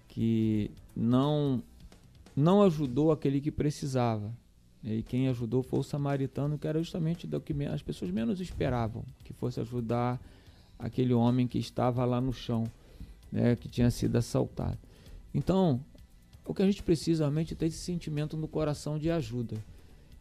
[0.07, 1.61] que não
[2.33, 4.31] não ajudou aquele que precisava.
[4.81, 9.03] E quem ajudou foi o samaritano, que era justamente do que as pessoas menos esperavam,
[9.25, 10.17] que fosse ajudar
[10.77, 12.63] aquele homem que estava lá no chão,
[13.29, 14.77] né, que tinha sido assaltado.
[15.33, 15.83] Então,
[16.45, 19.57] o que a gente precisa realmente é ter esse sentimento no coração de ajuda.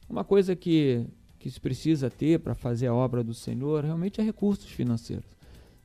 [0.09, 1.05] Uma coisa que,
[1.39, 5.27] que se precisa ter para fazer a obra do Senhor realmente é recursos financeiros.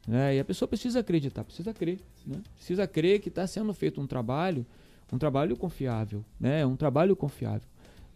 [0.08, 0.36] Né?
[0.36, 2.00] E a pessoa precisa acreditar, precisa crer.
[2.26, 2.42] Né?
[2.56, 4.66] Precisa crer que está sendo feito um trabalho
[5.14, 6.66] um trabalho confiável, né?
[6.66, 7.68] Um trabalho confiável,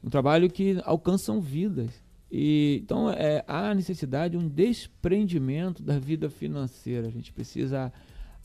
[0.04, 1.92] um trabalho que alcançam vidas.
[2.32, 7.08] E então é, há necessidade de um desprendimento da vida financeira.
[7.08, 7.94] A gente precisa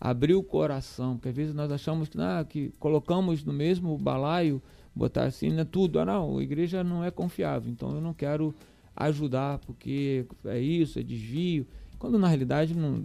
[0.04, 4.60] abrir o coração, porque às vezes nós achamos que, ah, que colocamos no mesmo balaio,
[4.92, 6.00] botar assim, né, tudo.
[6.00, 8.52] Ah, não, a igreja não é confiável, então eu não quero
[8.96, 11.68] ajudar porque é isso, é desvio.
[12.00, 13.00] Quando na realidade não,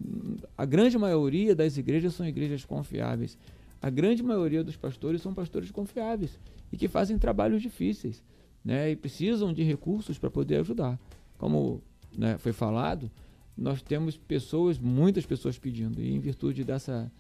[0.57, 3.37] a grande maioria das igrejas são igrejas confiáveis.
[3.79, 6.39] A grande maioria dos pastores são pastores confiáveis
[6.73, 8.23] e que fazem trabalhos difíceis,
[8.65, 8.89] né?
[8.89, 10.99] E precisam de recursos para poder ajudar.
[11.37, 11.79] Como
[12.17, 13.11] né, foi falado,
[13.57, 17.11] nós temos pessoas, muitas pessoas pedindo, e em virtude dessa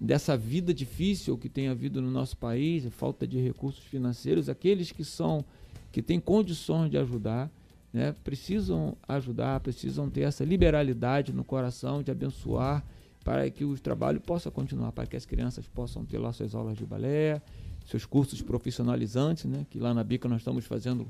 [0.00, 5.04] dessa vida difícil que tem havido no nosso país, falta de recursos financeiros, aqueles que
[5.04, 5.44] são
[5.92, 7.50] que têm condições de ajudar,
[7.92, 12.84] né, precisam ajudar, precisam ter essa liberalidade no coração de abençoar
[13.22, 16.78] para que o trabalho possa continuar, para que as crianças possam ter lá suas aulas
[16.78, 17.42] de balé,
[17.84, 21.08] seus cursos profissionalizantes, né, que lá na Bica nós estamos fazendo,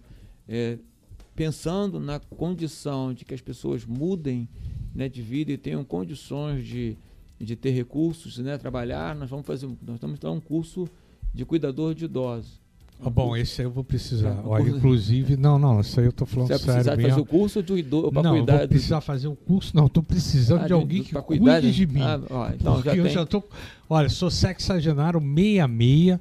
[0.49, 0.79] é,
[1.41, 4.47] pensando na condição de que as pessoas mudem
[4.95, 6.99] né, de vida e tenham condições de,
[7.39, 10.87] de ter recursos, né, trabalhar, nós vamos fazer, nós estamos dando um curso
[11.33, 12.61] de cuidador de idosos.
[13.03, 14.39] Ah, bom, esse aí eu vou precisar.
[14.45, 16.61] Olha, inclusive, não, não, isso aí eu tô falando sério.
[16.61, 18.53] Você vai precisar fazer o curso de idoso para cuidar.
[18.53, 19.03] Não, vou precisar do...
[19.03, 22.03] fazer o curso, não, tô precisando ah, de alguém que cuide de, de mim.
[22.03, 23.13] Ah, ó, então porque já eu tem...
[23.15, 23.43] já tô,
[23.89, 26.21] olha, sou sexagenário 66,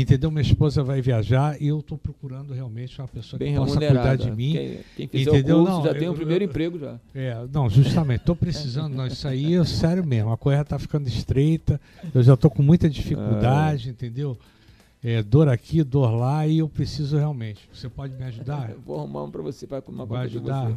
[0.00, 0.30] entendeu?
[0.30, 4.16] Minha esposa vai viajar e eu tô procurando realmente uma pessoa Bem que possa cuidar
[4.16, 4.52] de mim.
[4.52, 5.58] Quem, quem fizer entendeu?
[5.58, 6.98] curso não, já eu, tem o primeiro eu, emprego já.
[7.14, 11.08] É, não, justamente, tô precisando, não, isso aí é sério mesmo, a coisa tá ficando
[11.08, 11.80] estreita,
[12.14, 14.38] eu já tô com muita dificuldade, entendeu?
[15.02, 17.68] é, dor aqui, dor lá, e eu preciso realmente.
[17.72, 18.70] Você pode me ajudar?
[18.70, 20.66] eu vou arrumar um para você, para uma Vai ajudar?
[20.66, 20.76] você.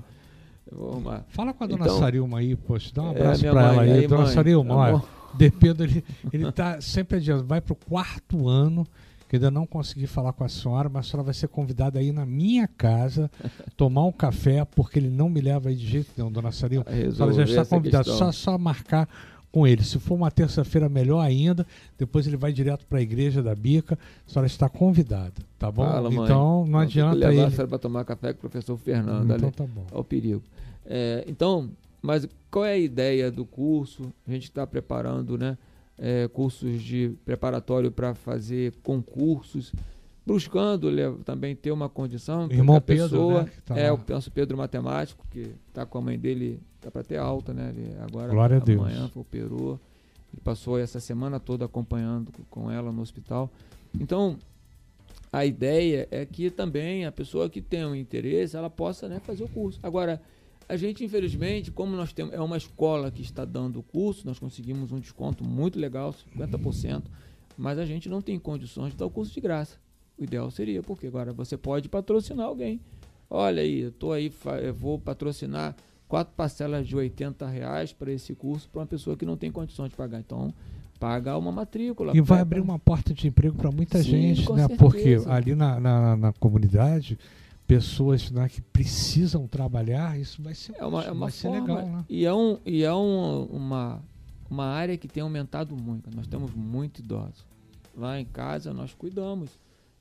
[0.71, 1.25] Eu vou arrumar.
[1.29, 3.81] Fala com a dona então, Sarilma aí, poxa, dá um é, abraço é, para ela
[3.83, 3.91] aí.
[3.91, 5.03] aí dona mãe, Sarilma,
[5.35, 8.87] olha, Dependo, ele, ele tá sempre adiante, vai para o quarto ano,
[9.27, 12.11] que ainda não consegui falar com a senhora, mas a senhora vai ser convidada aí
[12.11, 13.29] na minha casa,
[13.75, 16.85] tomar um café, porque ele não me leva aí de jeito nenhum, dona Sarilma.
[16.87, 19.09] A senhora já está convidada, só, só marcar
[19.55, 19.85] com ele.
[19.85, 21.65] Se for uma terça-feira, melhor ainda.
[21.97, 23.97] Depois ele vai direto para a igreja da Bica.
[24.27, 25.85] A senhora está convidada, tá bom?
[25.85, 27.41] Fala, então não, não adianta levar ele.
[27.41, 29.33] a senhora para tomar café com o professor Fernando.
[29.33, 29.85] Então ali, tá bom.
[29.93, 30.43] Ao perigo.
[30.85, 31.69] É, então,
[32.05, 34.13] mas qual é a ideia do curso?
[34.27, 35.57] A gente está preparando, né?
[35.97, 39.73] É, cursos de preparatório para fazer concursos
[40.25, 40.89] buscando
[41.23, 45.53] também ter uma condição que a pessoa né, tá é o penso Pedro matemático que
[45.69, 49.79] está com a mãe dele tá para ter alta né ele agora Glória amanhã operou
[50.33, 53.49] ele passou essa semana toda acompanhando com ela no hospital
[53.97, 54.37] então
[55.31, 59.43] a ideia é que também a pessoa que tem um interesse ela possa né, fazer
[59.43, 60.19] o curso agora
[60.67, 64.39] a gente infelizmente como nós temos é uma escola que está dando o curso nós
[64.39, 67.03] conseguimos um desconto muito legal 50%
[67.57, 69.77] mas a gente não tem condições de dar o curso de graça
[70.17, 72.79] o ideal seria, porque agora você pode patrocinar alguém.
[73.29, 74.31] Olha aí, eu tô aí,
[74.63, 75.75] eu vou patrocinar
[76.07, 79.89] quatro parcelas de 80 reais para esse curso para uma pessoa que não tem condições
[79.89, 80.19] de pagar.
[80.19, 80.53] Então,
[80.99, 82.15] paga uma matrícula.
[82.15, 84.67] E vai abrir uma porta de emprego para muita Sim, gente, né?
[84.67, 84.77] Certeza.
[84.77, 87.17] Porque ali na, na, na comunidade,
[87.67, 91.61] pessoas né, que precisam trabalhar, isso vai ser, é uma, é uma vai forma, ser
[91.61, 91.85] legal.
[91.85, 92.05] Né?
[92.07, 94.03] E é, um, e é um, uma,
[94.49, 96.09] uma área que tem aumentado muito.
[96.15, 97.45] Nós temos muito idosos.
[97.95, 99.49] Lá em casa nós cuidamos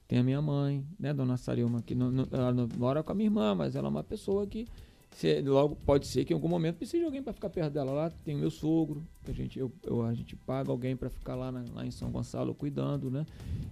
[0.09, 3.15] Tem a minha mãe, né, Dona Sarilma, que não, não, ela não mora com a
[3.15, 4.67] minha irmã, mas ela é uma pessoa que
[5.15, 7.93] se, logo pode ser que em algum momento precise de alguém para ficar perto dela.
[7.93, 11.09] Lá tem o meu sogro, que a gente, eu, eu a gente paga alguém para
[11.09, 13.25] ficar lá, na, lá em São Gonçalo cuidando, né?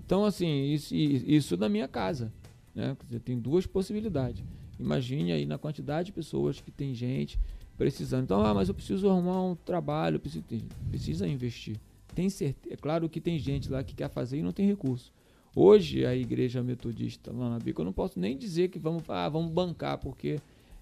[0.06, 2.32] Então, assim, isso, isso da minha casa,
[2.74, 2.96] né?
[3.06, 4.42] Dizer, tem duas possibilidades.
[4.78, 7.38] Imagine aí na quantidade de pessoas que tem gente
[7.76, 8.24] precisando.
[8.24, 10.44] Então, ah, mas eu preciso arrumar um trabalho, preciso,
[10.88, 11.76] precisa investir.
[12.14, 15.12] Tem certeza, é claro que tem gente lá que quer fazer e não tem recurso.
[15.54, 19.28] Hoje a igreja metodista lá na Bica, eu não posso nem dizer que vamos, ah,
[19.28, 20.40] vamos bancar, porque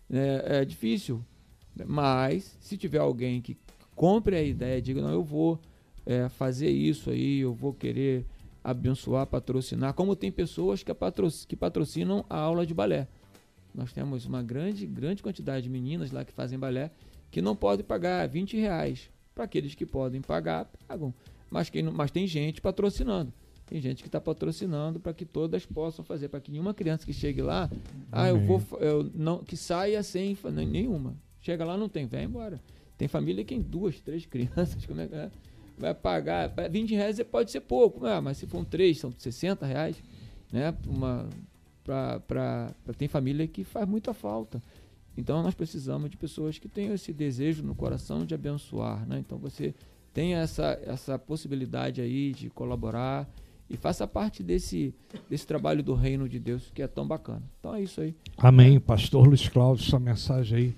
[0.09, 1.25] é, é difícil.
[1.87, 3.57] Mas se tiver alguém que
[3.95, 5.59] compre a ideia, diga, não, eu vou
[6.07, 8.25] é, fazer isso aí, eu vou querer
[8.63, 10.93] abençoar, patrocinar, como tem pessoas que,
[11.49, 13.09] que patrocinam a aula de balé.
[13.75, 16.91] Nós temos uma grande, grande quantidade de meninas lá que fazem balé
[17.31, 19.09] que não podem pagar 20 reais.
[19.35, 21.15] Para aqueles que podem pagar, pagam.
[21.49, 23.33] Mas, quem não, mas tem gente patrocinando.
[23.67, 27.13] Tem gente que está patrocinando para que todas possam fazer, para que nenhuma criança que
[27.13, 27.71] chegue lá,
[28.11, 30.37] ah, eu vou, eu não, que saia sem
[30.67, 31.15] nenhuma.
[31.41, 32.61] Chega lá, não tem, vai embora.
[32.99, 35.31] Tem família que tem duas, três crianças, como é que é?
[35.81, 39.97] Vai pagar, 20 reais pode ser pouco, ah, mas se for três, são 60 reais,
[40.53, 40.75] né?
[40.87, 41.27] Uma,
[41.83, 44.63] pra, pra, pra, tem família que faz muita falta.
[45.17, 49.21] Então nós precisamos de pessoas que tenham esse desejo no coração de abençoar, né?
[49.21, 49.75] Então você
[50.13, 53.27] tem essa, essa possibilidade aí de colaborar
[53.69, 54.95] e faça parte desse,
[55.31, 57.43] desse trabalho do reino de Deus que é tão bacana.
[57.59, 58.15] Então é isso aí.
[58.37, 58.79] Amém.
[58.79, 60.77] Pastor Luiz Cláudio, sua mensagem aí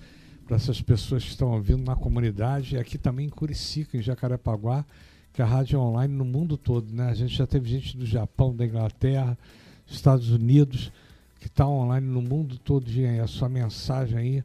[0.53, 4.85] para essas pessoas que estão ouvindo na comunidade e aqui também em Curicica, em Jacarepaguá,
[5.33, 7.09] que é a rádio é online no mundo todo, né?
[7.09, 9.39] A gente já teve gente do Japão, da Inglaterra,
[9.87, 10.93] Estados Unidos,
[11.41, 12.91] que está online no mundo todo.
[12.91, 14.45] E a sua mensagem aí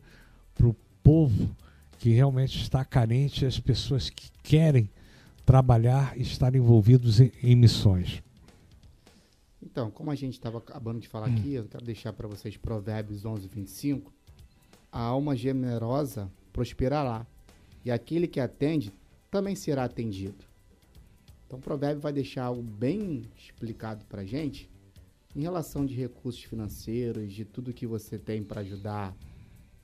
[0.55, 1.53] para o povo
[1.99, 4.89] que realmente está carente, as pessoas que querem
[5.45, 8.23] trabalhar e estar envolvidos em, em missões.
[9.61, 11.35] Então, como a gente estava acabando de falar hum.
[11.35, 14.16] aqui, eu quero deixar para vocês Provérbios 11, 25.
[14.91, 17.25] A alma generosa prosperará,
[17.83, 18.91] e aquele que atende
[19.29, 20.45] também será atendido.
[21.45, 24.69] Então, o provérbio vai deixar algo bem explicado para gente
[25.35, 29.15] em relação de recursos financeiros, de tudo que você tem para ajudar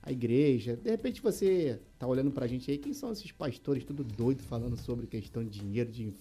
[0.02, 0.76] a igreja.
[0.76, 4.42] De repente você tá olhando para a gente aí, quem são esses pastores tudo doido
[4.42, 6.12] falando sobre questão de dinheiro, de...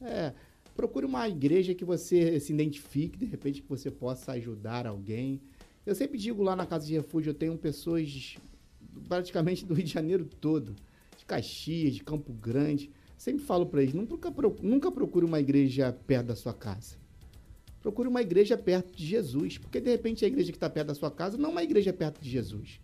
[0.00, 0.34] É,
[0.74, 5.40] procure uma igreja que você se identifique, de repente que você possa ajudar alguém.
[5.86, 8.36] Eu sempre digo lá na Casa de Refúgio, eu tenho pessoas
[9.08, 10.74] praticamente do Rio de Janeiro todo,
[11.16, 12.90] de Caxias, de Campo Grande.
[13.16, 14.32] Sempre falo para eles, nunca,
[14.90, 16.96] procure uma igreja perto da sua casa.
[17.80, 20.94] Procure uma igreja perto de Jesus, porque de repente a igreja que está perto da
[20.96, 22.80] sua casa não é uma igreja perto de Jesus.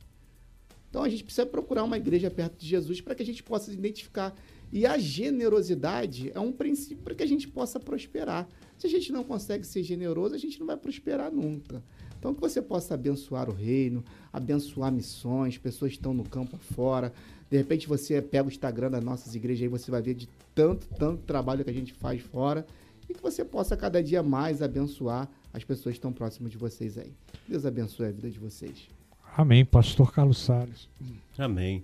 [0.89, 3.73] Então a gente precisa procurar uma igreja perto de Jesus para que a gente possa
[3.73, 4.33] identificar
[4.73, 8.49] e a generosidade é um princípio para que a gente possa prosperar.
[8.79, 11.83] Se a gente não consegue ser generoso, a gente não vai prosperar nunca.
[12.23, 17.13] Então, que você possa abençoar o reino, abençoar missões, pessoas que estão no campo fora.
[17.51, 20.87] De repente, você pega o Instagram das nossas igrejas aí, você vai ver de tanto,
[20.97, 22.65] tanto trabalho que a gente faz fora.
[23.09, 26.97] E que você possa cada dia mais abençoar as pessoas que estão próximas de vocês
[26.97, 27.13] aí.
[27.49, 28.89] Deus abençoe a vida de vocês.
[29.37, 29.65] Amém.
[29.65, 30.89] Pastor Carlos Salles.
[31.37, 31.83] Amém.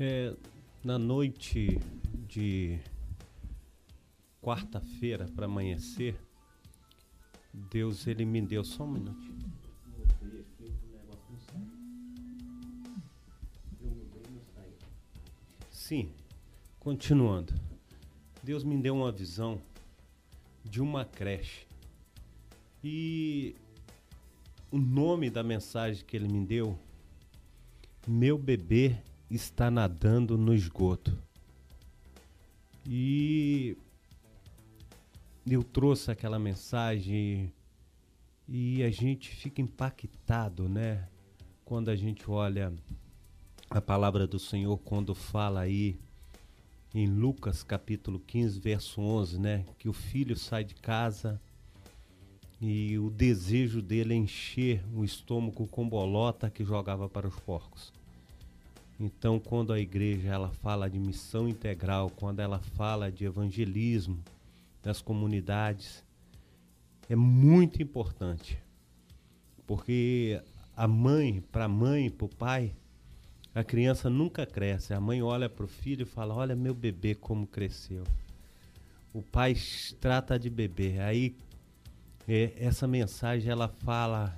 [0.00, 0.34] É,
[0.82, 1.78] na noite
[2.26, 2.76] de
[4.42, 6.16] quarta-feira para amanhecer,
[7.70, 9.55] Deus ele me deu só um minutinho.
[15.86, 16.10] Sim,
[16.80, 17.54] continuando.
[18.42, 19.62] Deus me deu uma visão
[20.64, 21.64] de uma creche.
[22.82, 23.54] E
[24.68, 26.76] o nome da mensagem que ele me deu,
[28.04, 28.96] meu bebê
[29.30, 31.16] está nadando no esgoto.
[32.84, 33.78] E
[35.48, 37.52] eu trouxe aquela mensagem
[38.48, 41.08] e a gente fica impactado, né?
[41.64, 42.74] Quando a gente olha
[43.76, 45.98] a palavra do Senhor, quando fala aí
[46.94, 49.66] em Lucas capítulo 15, verso 11, né?
[49.78, 51.38] Que o filho sai de casa
[52.58, 57.92] e o desejo dele é encher o estômago com bolota que jogava para os porcos.
[58.98, 64.18] Então, quando a igreja ela fala de missão integral, quando ela fala de evangelismo
[64.82, 66.02] das comunidades,
[67.10, 68.58] é muito importante.
[69.66, 70.40] Porque
[70.74, 72.72] a mãe, para a mãe, para o pai,
[73.56, 74.92] a criança nunca cresce.
[74.92, 78.04] A mãe olha para o filho e fala: Olha meu bebê como cresceu.
[79.14, 79.56] O pai
[79.98, 80.98] trata de bebê.
[81.00, 81.34] Aí
[82.28, 84.36] é, essa mensagem ela fala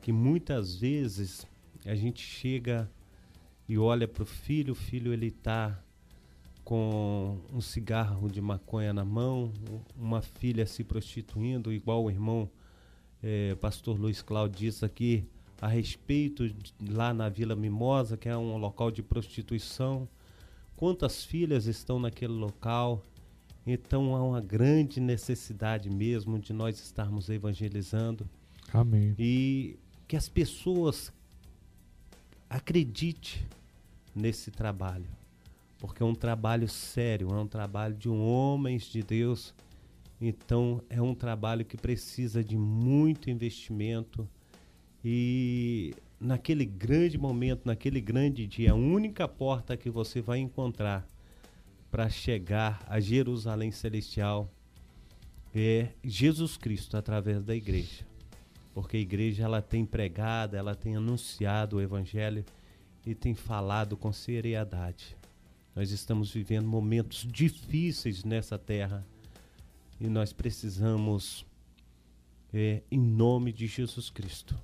[0.00, 1.44] que muitas vezes
[1.84, 2.88] a gente chega
[3.68, 5.76] e olha para o filho, o filho ele está
[6.62, 9.52] com um cigarro de maconha na mão,
[9.96, 12.48] uma filha se prostituindo, igual o irmão
[13.20, 15.26] é, pastor Luiz Cláudio disse aqui
[15.62, 20.08] a respeito de, lá na Vila Mimosa, que é um local de prostituição.
[20.74, 23.00] Quantas filhas estão naquele local?
[23.64, 28.28] Então há uma grande necessidade mesmo de nós estarmos evangelizando.
[28.72, 29.14] Amém.
[29.16, 31.12] E que as pessoas
[32.50, 33.42] acreditem
[34.12, 35.06] nesse trabalho.
[35.78, 39.54] Porque é um trabalho sério, é um trabalho de homens de Deus.
[40.20, 44.28] Então é um trabalho que precisa de muito investimento.
[45.04, 51.06] E naquele grande momento, naquele grande dia, a única porta que você vai encontrar
[51.90, 54.50] para chegar a Jerusalém Celestial
[55.54, 58.06] é Jesus Cristo através da igreja.
[58.72, 62.44] Porque a igreja ela tem pregado, ela tem anunciado o evangelho
[63.04, 65.16] e tem falado com seriedade.
[65.74, 69.04] Nós estamos vivendo momentos difíceis nessa terra
[70.00, 71.44] e nós precisamos,
[72.52, 74.58] é, em nome de Jesus Cristo,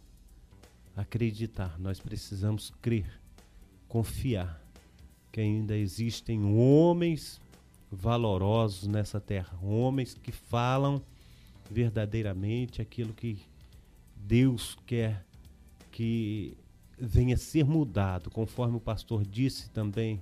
[0.99, 1.79] acreditar.
[1.79, 3.09] Nós precisamos crer,
[3.87, 4.61] confiar
[5.31, 7.41] que ainda existem homens
[7.91, 11.01] valorosos nessa terra, homens que falam
[11.71, 13.39] verdadeiramente aquilo que
[14.17, 15.25] Deus quer
[15.93, 16.57] que
[16.99, 20.21] venha ser mudado, conforme o pastor disse também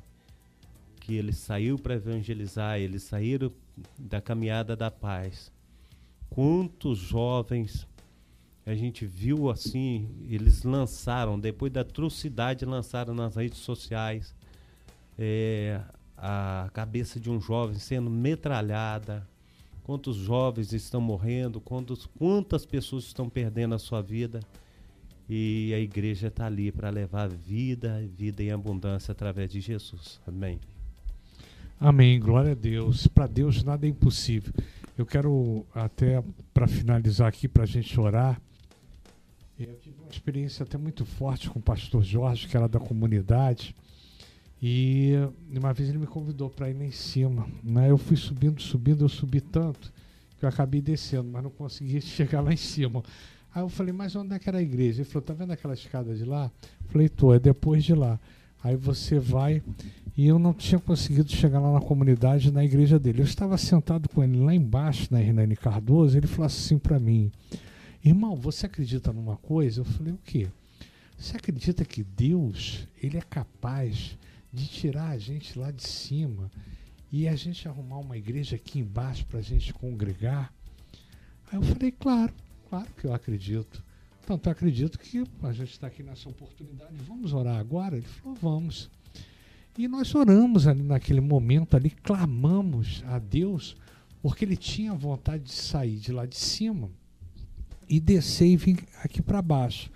[1.01, 3.51] que ele saiu para evangelizar, eles saíram
[3.99, 5.51] da caminhada da paz.
[6.29, 7.87] Quantos jovens
[8.67, 14.35] a gente viu assim, eles lançaram, depois da atrocidade, lançaram nas redes sociais
[15.17, 15.81] é,
[16.19, 19.27] a cabeça de um jovem sendo metralhada,
[19.85, 24.41] quantos jovens estão morrendo, quantos, quantas pessoas estão perdendo a sua vida.
[25.29, 30.21] E a igreja está ali para levar vida, vida em abundância através de Jesus.
[30.27, 30.59] Amém.
[31.79, 32.19] Amém.
[32.19, 33.07] Glória a Deus.
[33.07, 34.53] Para Deus nada é impossível.
[34.97, 36.23] Eu quero até
[36.55, 38.41] para finalizar aqui para a gente orar.
[39.59, 43.75] Eu tive uma experiência até muito forte com o pastor Jorge, que era da comunidade.
[44.61, 45.13] E
[45.51, 47.47] uma vez ele me convidou para ir lá em cima.
[47.63, 47.91] Né?
[47.91, 49.93] Eu fui subindo, subindo, eu subi tanto
[50.39, 53.03] que eu acabei descendo, mas não consegui chegar lá em cima.
[53.55, 55.01] Aí eu falei, mas onde é que era a igreja?
[55.01, 56.51] Ele falou, tá vendo aquela escada de lá?
[56.85, 58.21] Eu falei, tô, é depois de lá.
[58.63, 59.63] Aí você vai
[60.17, 63.23] e eu não tinha conseguido chegar lá na comunidade, na igreja dele.
[63.23, 67.31] Eu estava sentado com ele lá embaixo, na Hernani Cardoso, ele falou assim para mim,
[68.11, 69.81] irmão, você acredita numa coisa?
[69.81, 70.49] Eu falei, o quê?
[71.19, 74.17] Você acredita que Deus, ele é capaz
[74.53, 76.51] de tirar a gente lá de cima
[77.11, 80.53] e a gente arrumar uma igreja aqui embaixo para a gente congregar?
[81.51, 82.33] Aí eu falei, claro,
[82.69, 83.83] claro que eu acredito.
[84.27, 86.97] Tanto acredito que a gente está aqui nessa oportunidade.
[87.07, 87.97] Vamos orar agora?
[87.97, 88.91] Ele falou, vamos.
[89.79, 93.77] E nós oramos ali naquele momento ali, clamamos a Deus,
[94.23, 96.91] porque ele tinha vontade de sair de lá de cima
[97.89, 99.91] e descer e vir aqui para baixo.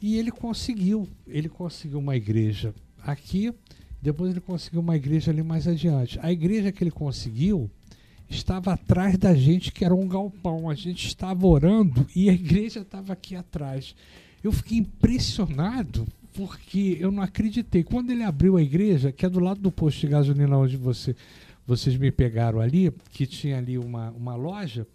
[0.00, 1.08] E ele conseguiu.
[1.26, 3.52] Ele conseguiu uma igreja aqui,
[4.00, 6.18] depois ele conseguiu uma igreja ali mais adiante.
[6.22, 7.70] A igreja que ele conseguiu
[8.28, 10.68] estava atrás da gente, que era um galpão.
[10.68, 13.94] A gente estava orando e a igreja estava aqui atrás.
[14.42, 17.82] Eu fiquei impressionado porque eu não acreditei.
[17.82, 21.16] Quando ele abriu a igreja, que é do lado do posto de gasolina onde você,
[21.66, 24.86] vocês me pegaram ali, que tinha ali uma, uma loja,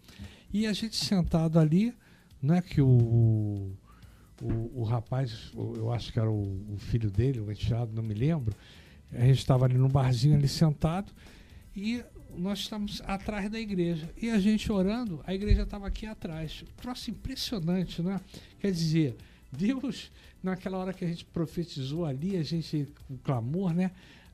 [0.53, 1.93] e a gente sentado ali,
[2.41, 3.71] não é que o,
[4.41, 8.13] o, o rapaz, eu acho que era o, o filho dele, o enteado, não me
[8.13, 8.55] lembro,
[9.11, 11.11] a gente estava ali no barzinho ali sentado,
[11.75, 12.03] e
[12.37, 14.09] nós estamos atrás da igreja.
[14.21, 16.63] E a gente orando, a igreja estava aqui atrás.
[16.77, 18.19] Troço impressionante, né?
[18.59, 19.15] Quer dizer,
[19.51, 23.91] Deus, naquela hora que a gente profetizou ali, a gente, o clamor, né?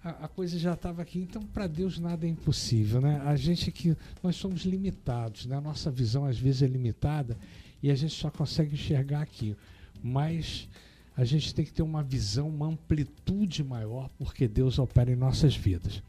[0.08, 1.20] A, a coisa já estava aqui.
[1.20, 3.22] Então, para Deus nada é impossível, né?
[3.26, 5.58] A gente que nós somos limitados, né?
[5.58, 7.38] A nossa visão às vezes é limitada
[7.84, 9.54] e a gente só consegue enxergar aqui.
[10.02, 10.70] Mas
[11.16, 15.56] a gente tem que ter uma visão, uma amplitude maior, porque Deus opera em nossas
[15.56, 16.02] vidas.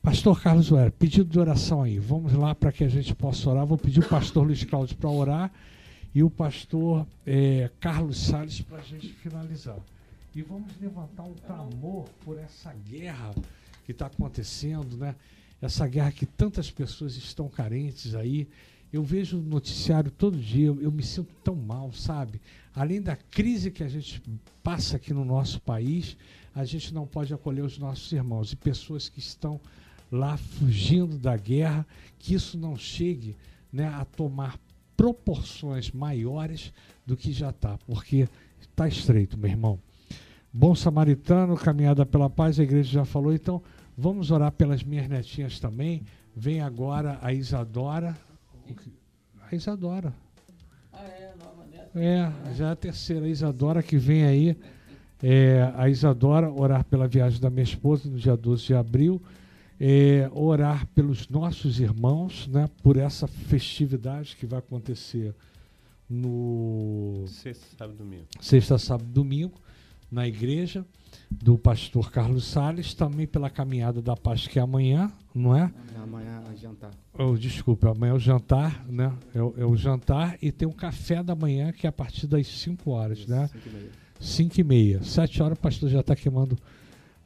[0.00, 1.98] Pastor Carlos Uera, pedido de oração aí.
[1.98, 3.66] Vamos lá para que a gente possa orar.
[3.66, 5.52] Vou pedir o pastor Luiz Cláudio para orar
[6.14, 9.78] e o pastor é, Carlos Salles para a gente finalizar.
[10.34, 13.32] E vamos levantar um clamor por essa guerra
[13.86, 15.14] que está acontecendo, né?
[15.62, 18.48] Essa guerra que tantas pessoas estão carentes aí.
[18.92, 22.40] Eu vejo o noticiário todo dia, eu, me sinto tão mal, sabe?
[22.74, 24.20] Além da crise que a gente
[24.60, 26.16] passa aqui no nosso país,
[26.52, 29.60] a gente não pode acolher os nossos irmãos e pessoas que estão
[30.10, 31.86] lá fugindo da guerra,
[32.18, 33.36] que isso não chegue
[33.72, 34.58] né, a tomar
[34.96, 36.72] proporções maiores
[37.06, 38.28] do que já está, porque
[38.60, 39.78] está estreito, meu irmão.
[40.56, 43.60] Bom Samaritano, caminhada pela paz, a igreja já falou, então
[43.98, 46.04] vamos orar pelas minhas netinhas também.
[46.36, 48.16] Vem agora a Isadora.
[49.50, 50.14] A Isadora.
[50.92, 53.26] Ah, é, nova É, já é a terceira.
[53.26, 54.56] A Isadora que vem aí.
[55.20, 59.20] É, a Isadora orar pela viagem da minha esposa no dia 12 de abril.
[59.80, 62.70] É, orar pelos nossos irmãos, né?
[62.80, 65.34] Por essa festividade que vai acontecer
[66.08, 68.26] no Sexta, sábado e domingo.
[68.40, 69.60] sexta, sábado, domingo,
[70.10, 70.84] na igreja
[71.30, 75.70] do pastor Carlos Sales, também pela caminhada da paz que é amanhã, não é?
[76.02, 76.90] Amanhã a jantar.
[77.18, 79.12] Oh, desculpa, amanhã é o jantar, né?
[79.34, 82.26] É o, é o jantar e tem o café da manhã que é a partir
[82.26, 83.48] das 5 horas, né?
[83.48, 83.90] Cinco e meia.
[84.20, 85.02] 5 e meia.
[85.02, 86.58] 7 horas o pastor já está queimando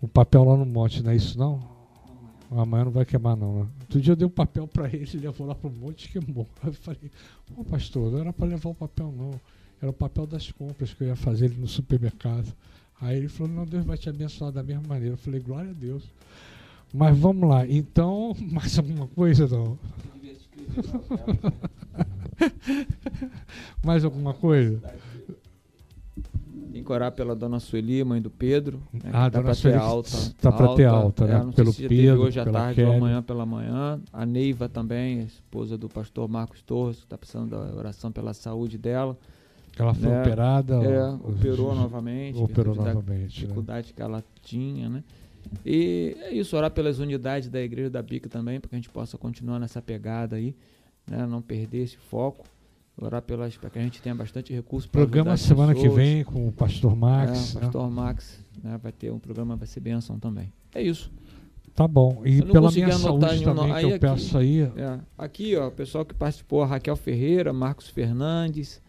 [0.01, 1.61] o papel lá no monte, não é isso não?
[2.51, 3.69] Amanhã não vai queimar não, né?
[3.81, 6.47] Outro dia eu dei um papel para ele, ele levou lá pro monte e queimou.
[6.63, 7.11] Aí eu falei,
[7.57, 9.39] ô pastor, não era para levar o papel não.
[9.81, 12.53] Era o papel das compras que eu ia fazer ele no supermercado.
[13.01, 15.15] Aí ele falou, não, Deus vai te abençoar da mesma maneira.
[15.15, 16.03] Eu falei, glória a Deus.
[16.93, 19.79] Mas vamos lá, então, mais alguma coisa não?
[23.85, 24.81] mais alguma coisa?
[26.73, 28.81] Tem que orar pela dona Sueli, mãe do Pedro.
[28.93, 30.11] Né, Ah, tá dona pra Sueli alta.
[30.41, 31.35] tá pra ter alta, né?
[31.35, 32.97] É, não Pelo sei se Pedro, hoje à tarde ou Kelly.
[32.99, 34.01] amanhã pela manhã.
[34.13, 38.33] A Neiva também, a esposa do pastor Marcos Torres, que está precisando da oração pela
[38.35, 39.17] saúde dela.
[39.83, 40.75] Ela foi É, operada?
[40.77, 42.39] É, ó, operou novamente.
[42.41, 43.21] Operou novamente.
[43.21, 43.27] né?
[43.27, 45.05] dificuldade que ela tinha, né?
[45.65, 48.91] E é isso, orar pelas unidades da igreja da Bica também, para que a gente
[48.91, 50.55] possa continuar nessa pegada aí,
[51.09, 51.27] né?
[51.27, 52.45] Não perder esse foco.
[53.01, 56.49] Orar pelas para que a gente tenha bastante recurso para Programa semana que vem com
[56.49, 57.53] o pastor Max.
[57.53, 57.61] É, né?
[57.63, 58.79] Pastor Max, né?
[58.83, 60.53] Vai ter um programa, vai ser bênção também.
[60.75, 61.11] É isso.
[61.77, 62.23] Tá bom.
[62.27, 64.63] E pela minha saúde nenhum também, no- que aí eu aqui- peço aí.
[64.63, 64.99] É.
[65.17, 68.83] Aqui, ó, o pessoal que participou, Raquel Ferreira, Marcos Fernandes,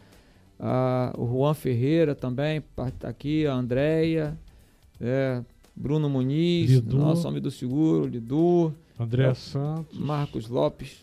[0.59, 4.37] a- o Juan Ferreira também, par- tá aqui, a Andréia,
[4.99, 5.41] é,
[5.75, 6.97] Bruno Muniz, Lidu.
[6.97, 9.33] nosso homem do seguro, Lidu, André É.
[9.33, 9.97] Santos.
[9.97, 10.97] Marcos Lopes,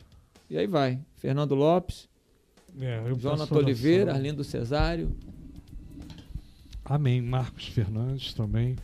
[0.51, 0.99] e aí vai.
[1.17, 2.09] Fernando Lopes,
[2.79, 4.13] É, Jonathan Oliveira.
[4.13, 5.11] Arlindo Cesário.
[6.85, 7.21] Amém.
[7.23, 8.77] Marcos Fernandes também.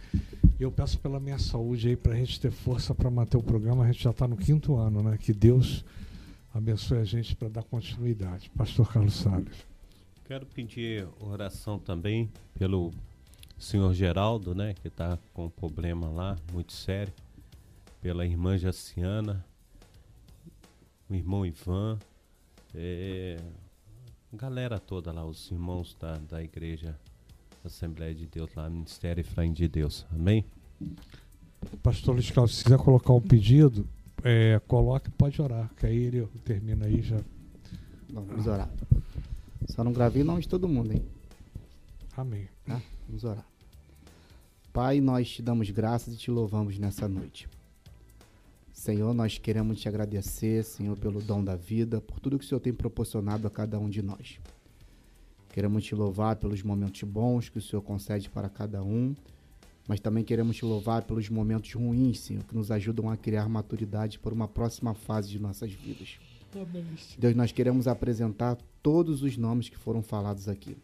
[0.58, 3.84] Eu peço pela minha saúde aí pra gente ter força para manter o programa.
[3.84, 5.18] A gente já está no quinto ano, né?
[5.20, 5.84] Que Deus
[6.54, 8.50] abençoe a gente para dar continuidade.
[8.56, 9.66] Pastor Carlos Salles.
[10.24, 12.92] Quero pedir oração também pelo
[13.58, 17.12] senhor Geraldo, né, que está com um problema lá, muito sério,
[18.00, 19.44] pela irmã Jaciana,
[21.08, 21.98] o irmão Ivan,
[22.74, 23.36] é,
[24.32, 26.98] galera toda lá, os irmãos da, da igreja
[27.64, 30.44] Assembleia de Deus lá, Ministério Efraim de Deus, amém?
[31.82, 33.86] Pastor Luiz Carlos, se quiser colocar um pedido,
[34.24, 37.20] é, coloque, pode orar, que aí ele termina aí já.
[38.12, 38.68] Vamos orar.
[39.68, 41.04] Só não gravei não de todo mundo, hein?
[42.16, 42.48] Amém.
[42.64, 42.80] tá?
[43.06, 43.46] Vamos orar.
[44.72, 47.48] Pai, nós te damos graças e te louvamos nessa noite.
[48.72, 52.60] Senhor, nós queremos te agradecer, Senhor, pelo dom da vida, por tudo que o Senhor
[52.60, 54.40] tem proporcionado a cada um de nós.
[55.52, 59.14] Queremos te louvar pelos momentos bons que o Senhor concede para cada um,
[59.86, 64.18] mas também queremos te louvar pelos momentos ruins, Senhor, que nos ajudam a criar maturidade
[64.18, 66.18] para uma próxima fase de nossas vidas.
[67.18, 70.76] Deus, nós queremos apresentar todos os nomes que foram falados aqui.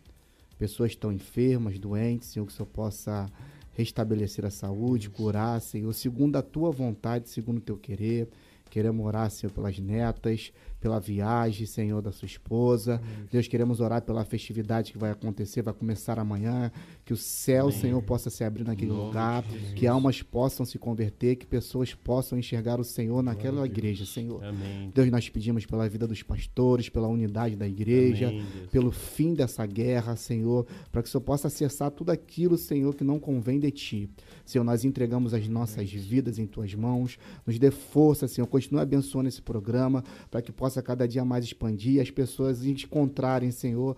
[0.59, 3.31] Pessoas estão enfermas, doentes, Senhor, que o Senhor possa
[3.75, 8.29] restabelecer a saúde, curar, Senhor, segundo a tua vontade, segundo o teu querer.
[8.71, 13.01] Queremos orar, Senhor, pelas netas, pela viagem, Senhor, da sua esposa.
[13.31, 16.71] Deus, queremos orar pela festividade que vai acontecer, vai começar amanhã.
[17.05, 17.79] Que o céu, Amém.
[17.79, 19.45] Senhor, possa se abrir naquele Nome lugar.
[19.45, 19.75] Jesus.
[19.75, 23.79] Que almas possam se converter, que pessoas possam enxergar o Senhor naquela Glória a Deus.
[23.79, 24.45] igreja, Senhor.
[24.45, 24.93] Amém.
[24.95, 29.67] Deus, nós pedimos pela vida dos pastores, pela unidade da igreja, Amém, pelo fim dessa
[29.67, 33.71] guerra, Senhor, para que o Senhor possa acessar tudo aquilo, Senhor, que não convém de
[33.71, 34.11] Ti.
[34.45, 39.29] Senhor, nós entregamos as nossas vidas em Tuas mãos, nos dê força, Senhor, continue abençoando
[39.29, 43.97] esse programa, para que possa cada dia mais expandir as pessoas encontrarem, Senhor,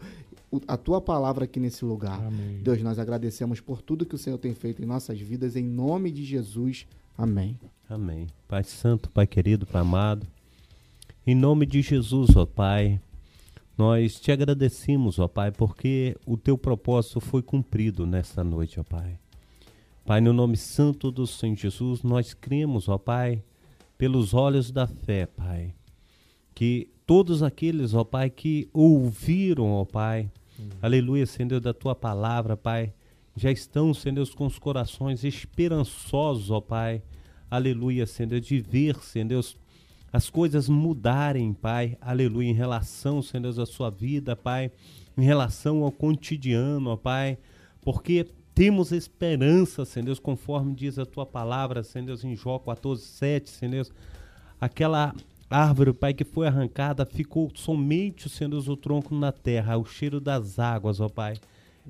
[0.66, 2.20] a Tua palavra aqui nesse lugar.
[2.24, 2.60] Amém.
[2.62, 6.10] Deus, nós agradecemos por tudo que o Senhor tem feito em nossas vidas, em nome
[6.10, 6.86] de Jesus.
[7.16, 7.58] Amém.
[7.88, 8.26] Amém.
[8.48, 10.26] Pai Santo, Pai querido, Pai amado,
[11.26, 13.00] em nome de Jesus, ó Pai,
[13.76, 19.18] nós te agradecemos, ó Pai, porque o teu propósito foi cumprido nesta noite, ó Pai.
[20.04, 23.42] Pai, no nome santo do Senhor Jesus, nós cremos, ó Pai,
[23.96, 25.74] pelos olhos da fé, Pai,
[26.60, 30.30] que todos aqueles, ó Pai, que ouviram, ó Pai,
[30.82, 32.92] aleluia, Senhor, da tua palavra, Pai,
[33.34, 37.02] já estão, Senhor, com os corações esperançosos, ó Pai,
[37.50, 39.42] aleluia, Senhor, de ver, Senhor,
[40.12, 44.70] as coisas mudarem, Pai, aleluia, em relação, Senhor, à sua vida, Pai,
[45.16, 47.38] em relação ao cotidiano, ó Pai,
[47.80, 53.86] porque temos esperança, Senhor, conforme diz a tua palavra, Senhor, em Jó 14, 7, Senhor,
[54.60, 55.14] aquela
[55.50, 60.60] árvore, Pai, que foi arrancada, ficou somente, Deus, o tronco na terra, o cheiro das
[60.60, 61.34] águas, ó Pai.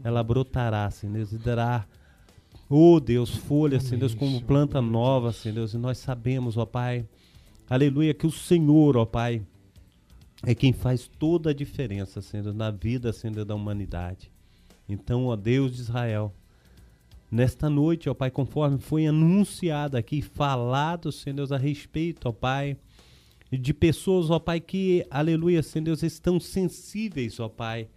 [0.03, 1.87] Ela brotará, Senhor Deus, e dará,
[2.71, 5.75] ó Deus, folhas, Senhor Deus, como planta nova, Senhor Deus.
[5.75, 7.07] E nós sabemos, ó Pai,
[7.69, 9.43] aleluia, que o Senhor, ó Pai,
[10.43, 14.33] é quem faz toda a diferença, Senhor, na vida, Senhor, da humanidade.
[14.89, 16.35] Então, ó Deus de Israel,
[17.31, 22.79] nesta noite, ó Pai, conforme foi anunciado aqui, falado, Senhor Deus, a respeito, ó Pai,
[23.59, 27.89] de pessoas, ó Pai, que, aleluia, Senhor Deus, estão sensíveis, ó Pai,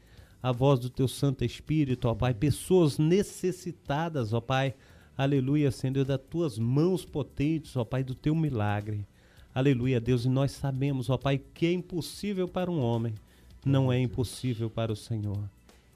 [0.41, 4.73] à voz do Teu Santo Espírito, ó Pai, pessoas necessitadas, ó Pai,
[5.15, 9.05] aleluia, Senhor Deus, das Tuas mãos potentes, ó Pai, do Teu milagre.
[9.53, 13.13] Aleluia, Deus, e nós sabemos, ó Pai, que é impossível para um homem,
[13.63, 15.47] não é impossível para o Senhor.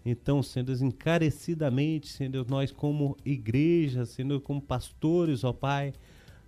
[0.06, 5.92] Então, Senhor Deus, encarecidamente, Senhor Deus, nós como igreja, Senhor, como pastores, ó Pai,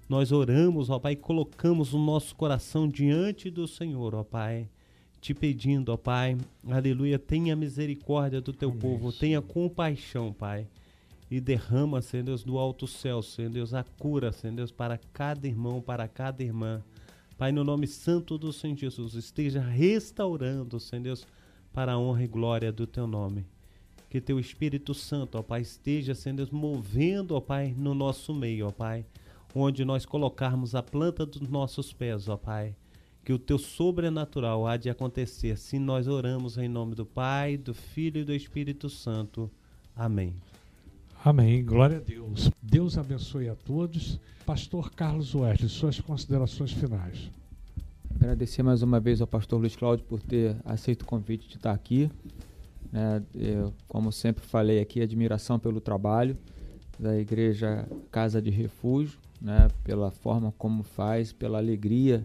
[0.10, 4.68] nós oramos, ó Pai, e colocamos o nosso coração diante do Senhor, ó Pai,
[5.22, 6.36] te pedindo, ó Pai,
[6.68, 10.68] aleluia, tenha misericórdia do teu povo, tenha compaixão, Pai,
[11.30, 15.48] e derrama, Senhor Deus, do alto céu, Senhor Deus, a cura, Senhor Deus, para cada
[15.48, 16.82] irmão, para cada irmã.
[17.38, 21.28] Pai, no nome santo do Senhor Jesus, esteja restaurando, Senhor Deus,
[21.72, 23.46] para a honra e glória do teu nome.
[24.10, 28.70] Que teu Espírito Santo, ó Pai, esteja, Senhor Deus, movendo, ó Pai, no nosso meio,
[28.70, 29.06] ó Pai
[29.54, 32.76] onde nós colocarmos a planta dos nossos pés, ó Pai.
[33.24, 37.74] Que o teu sobrenatural há de acontecer se nós oramos em nome do Pai, do
[37.74, 39.50] Filho e do Espírito Santo.
[39.96, 40.34] Amém.
[41.24, 41.64] Amém.
[41.64, 42.50] Glória a Deus.
[42.62, 44.20] Deus abençoe a todos.
[44.46, 47.30] Pastor Carlos Wesley, suas considerações finais.
[48.16, 51.72] Agradecer mais uma vez ao pastor Luiz Cláudio por ter aceito o convite de estar
[51.72, 52.10] aqui.
[52.94, 56.38] É, eu, como sempre falei aqui, admiração pelo trabalho
[56.98, 62.24] da Igreja Casa de Refúgio né, pela forma como faz, pela alegria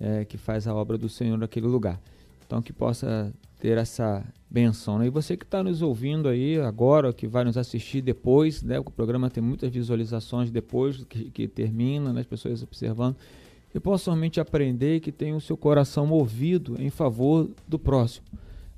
[0.00, 2.00] é, que faz a obra do Senhor naquele lugar.
[2.46, 4.98] Então que possa ter essa benção.
[4.98, 5.06] Né?
[5.06, 8.78] E você que está nos ouvindo aí agora, que vai nos assistir depois, né?
[8.78, 12.20] o programa tem muitas visualizações depois que, que termina, né?
[12.20, 13.16] as pessoas observando,
[13.70, 18.26] que possa somente aprender que tenha o seu coração movido em favor do próximo,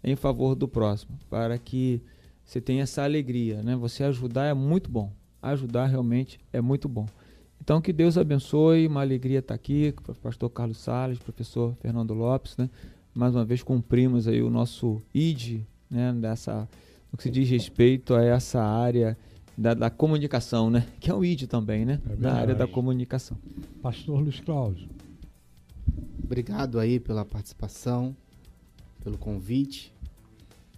[0.02, 2.02] em favor do próximo, para que
[2.44, 3.62] você tenha essa alegria.
[3.62, 3.77] Né?
[3.77, 7.07] Você ajudar é muito bom, ajudar realmente é muito bom.
[7.62, 12.15] Então, que Deus abençoe, uma alegria estar aqui com o pastor Carlos Salles, professor Fernando
[12.15, 12.70] Lopes, né?
[13.15, 15.61] Mais uma vez cumprimos aí o nosso ID,
[15.91, 16.12] né?
[16.15, 16.69] Dessa,
[17.12, 19.16] no que se diz respeito a essa área
[19.57, 20.87] da, da comunicação, né?
[20.99, 22.01] Que é o ID também, né?
[22.09, 23.37] É da área da comunicação.
[23.82, 24.89] Pastor Luiz Cláudio.
[26.24, 28.16] Obrigado aí pela participação,
[29.03, 29.93] pelo convite.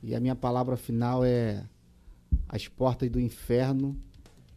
[0.03, 1.63] E a minha palavra final é
[2.49, 3.97] as portas do inferno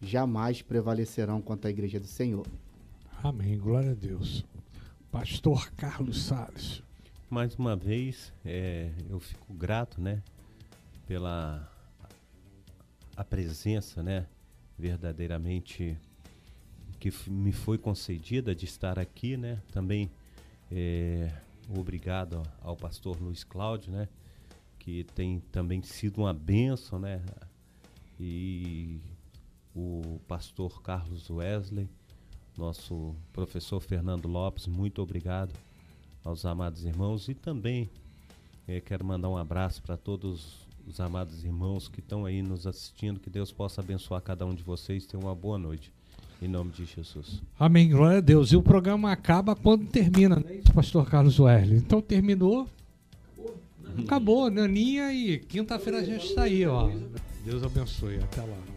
[0.05, 2.45] jamais prevalecerão contra a igreja do Senhor.
[3.23, 3.57] Amém.
[3.57, 4.45] Glória a Deus.
[5.11, 6.83] Pastor Carlos Salles.
[7.29, 10.21] Mais uma vez, é, eu fico grato, né,
[11.07, 11.71] pela
[13.17, 14.27] a presença, né,
[14.77, 15.97] verdadeiramente
[16.99, 19.59] que me foi concedida de estar aqui, né.
[19.71, 20.11] Também
[20.71, 21.31] é,
[21.75, 24.07] obrigado ao pastor Luiz Cláudio, né,
[24.77, 27.21] que tem também sido uma bênção, né,
[28.19, 28.99] e
[29.75, 31.89] o pastor Carlos Wesley,
[32.57, 35.51] nosso professor Fernando Lopes, muito obrigado
[36.23, 37.89] aos amados irmãos e também
[38.67, 43.19] eh, quero mandar um abraço para todos os amados irmãos que estão aí nos assistindo,
[43.19, 45.91] que Deus possa abençoar cada um de vocês, tenham uma boa noite.
[46.41, 47.41] Em nome de Jesus.
[47.57, 48.51] Amém, glória a Deus.
[48.51, 51.77] E o programa acaba quando termina, né, pastor Carlos Wesley?
[51.77, 52.67] Então terminou,
[53.97, 56.91] acabou, naninha e quinta-feira a gente está aí, ó.
[57.45, 58.74] Deus abençoe, até lá.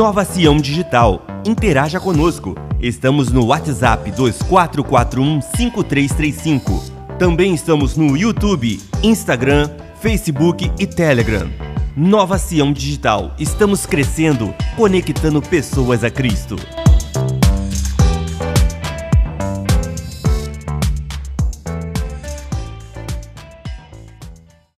[0.00, 1.26] Nova Sião Digital.
[1.44, 2.54] Interaja conosco.
[2.80, 6.82] Estamos no WhatsApp 2441 5335.
[7.18, 9.68] Também estamos no YouTube, Instagram,
[10.00, 11.50] Facebook e Telegram.
[11.94, 13.34] Nova Sião Digital.
[13.38, 16.56] Estamos crescendo, conectando pessoas a Cristo.